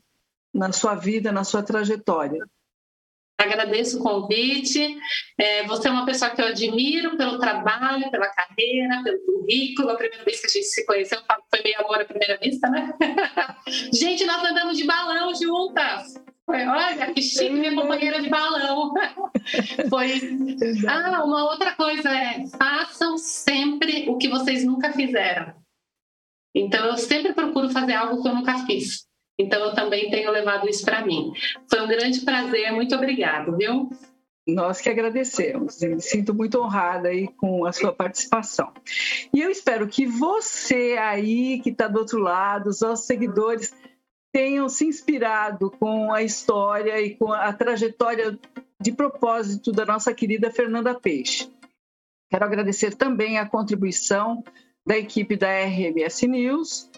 na 0.52 0.72
sua 0.72 0.96
vida, 0.96 1.30
na 1.30 1.44
sua 1.44 1.62
trajetória. 1.62 2.44
Agradeço 3.38 4.00
o 4.00 4.02
convite. 4.02 4.98
É, 5.38 5.64
você 5.68 5.86
é 5.86 5.92
uma 5.92 6.04
pessoa 6.04 6.32
que 6.32 6.42
eu 6.42 6.46
admiro 6.46 7.16
pelo 7.16 7.38
trabalho, 7.38 8.10
pela 8.10 8.26
carreira, 8.30 9.00
pelo 9.04 9.20
currículo. 9.24 9.90
A 9.90 9.96
primeira 9.96 10.24
vez 10.24 10.40
que 10.40 10.46
a 10.48 10.50
gente 10.50 10.66
se 10.66 10.84
conheceu 10.84 11.20
foi 11.48 11.62
meio 11.62 11.78
amor 11.78 12.00
à 12.00 12.04
primeira 12.04 12.36
vista, 12.38 12.68
né? 12.68 12.92
gente, 13.94 14.24
nós 14.24 14.42
andamos 14.42 14.76
de 14.76 14.84
balão 14.84 15.32
juntas. 15.32 16.14
Olha, 16.46 17.12
que 17.12 17.22
chique, 17.22 17.50
minha 17.50 17.74
companheira 17.74 18.20
de 18.20 18.28
balão. 18.28 18.92
Foi. 19.88 20.20
Ah, 20.86 21.24
uma 21.24 21.50
outra 21.50 21.74
coisa 21.74 22.10
é: 22.10 22.46
façam 22.46 23.16
sempre 23.16 24.08
o 24.08 24.18
que 24.18 24.28
vocês 24.28 24.64
nunca 24.64 24.92
fizeram. 24.92 25.54
Então, 26.54 26.86
eu 26.86 26.96
sempre 26.96 27.32
procuro 27.32 27.70
fazer 27.70 27.94
algo 27.94 28.22
que 28.22 28.28
eu 28.28 28.34
nunca 28.34 28.64
fiz. 28.66 29.06
Então, 29.38 29.60
eu 29.64 29.74
também 29.74 30.10
tenho 30.10 30.30
levado 30.30 30.68
isso 30.68 30.84
para 30.84 31.04
mim. 31.04 31.32
Foi 31.68 31.80
um 31.80 31.88
grande 31.88 32.20
prazer, 32.20 32.72
muito 32.72 32.94
obrigado, 32.94 33.56
viu? 33.56 33.90
Nós 34.46 34.80
que 34.80 34.90
agradecemos. 34.90 35.80
Me 35.80 36.00
sinto 36.00 36.34
muito 36.34 36.60
honrada 36.60 37.08
aí 37.08 37.26
com 37.28 37.64
a 37.64 37.72
sua 37.72 37.92
participação. 37.92 38.72
E 39.32 39.40
eu 39.40 39.50
espero 39.50 39.88
que 39.88 40.06
você 40.06 40.96
aí 41.00 41.60
que 41.60 41.70
está 41.70 41.88
do 41.88 41.98
outro 41.98 42.18
lado, 42.18 42.68
os 42.68 42.80
nossos 42.80 43.06
seguidores, 43.06 43.74
tenham 44.34 44.68
se 44.68 44.84
inspirado 44.84 45.70
com 45.70 46.12
a 46.12 46.20
história 46.20 47.00
e 47.00 47.14
com 47.14 47.32
a 47.32 47.52
trajetória 47.52 48.36
de 48.80 48.90
propósito 48.90 49.70
da 49.70 49.84
nossa 49.84 50.12
querida 50.12 50.50
Fernanda 50.50 50.92
Peixe. 50.92 51.48
Quero 52.28 52.44
agradecer 52.44 52.96
também 52.96 53.38
a 53.38 53.48
contribuição 53.48 54.42
da 54.84 54.98
equipe 54.98 55.36
da 55.36 55.46
RMS 55.46 56.26
News, 56.26 56.90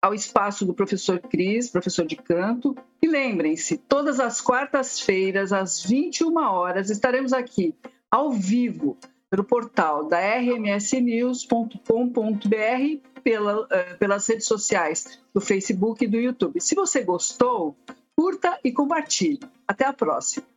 ao 0.00 0.14
espaço 0.14 0.64
do 0.64 0.72
professor 0.72 1.18
Cris, 1.18 1.68
professor 1.68 2.06
de 2.06 2.14
canto. 2.14 2.76
E 3.02 3.08
lembrem-se, 3.08 3.76
todas 3.76 4.20
as 4.20 4.40
quartas-feiras, 4.40 5.52
às 5.52 5.82
21 5.82 6.36
horas, 6.36 6.90
estaremos 6.90 7.32
aqui, 7.32 7.74
ao 8.08 8.30
vivo, 8.30 8.96
pelo 9.28 9.42
portal 9.42 10.04
da 10.04 10.20
rmsnews.com.br 10.38 13.11
pela, 13.22 13.62
uh, 13.62 13.98
pelas 13.98 14.26
redes 14.26 14.46
sociais 14.46 15.18
do 15.34 15.40
Facebook 15.40 16.04
e 16.04 16.08
do 16.08 16.18
YouTube. 16.18 16.60
Se 16.60 16.74
você 16.74 17.02
gostou, 17.02 17.76
curta 18.16 18.58
e 18.62 18.72
compartilhe. 18.72 19.40
Até 19.66 19.86
a 19.86 19.92
próxima. 19.92 20.51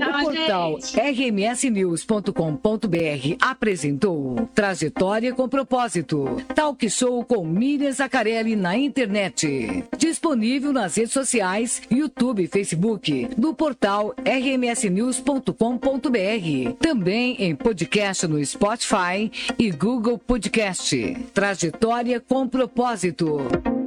O 0.00 0.24
portal 0.24 0.78
rmsnews.com.br 0.94 3.36
apresentou 3.40 4.48
Trajetória 4.54 5.34
com 5.34 5.48
Propósito. 5.48 6.36
Talk 6.54 6.88
show 6.88 7.24
com 7.24 7.44
Miriam 7.44 7.90
Zacarelli 7.92 8.54
na 8.56 8.76
internet. 8.76 9.84
Disponível 9.98 10.72
nas 10.72 10.96
redes 10.96 11.12
sociais, 11.12 11.82
YouTube 11.90 12.44
e 12.44 12.48
Facebook, 12.48 13.28
do 13.36 13.52
portal 13.54 14.14
rmsnews.com.br. 14.24 16.72
Também 16.80 17.36
em 17.38 17.54
podcast 17.54 18.26
no 18.26 18.42
Spotify 18.44 19.30
e 19.58 19.70
Google 19.70 20.18
Podcast. 20.18 21.16
Trajetória 21.34 22.20
com 22.20 22.48
Propósito. 22.48 23.79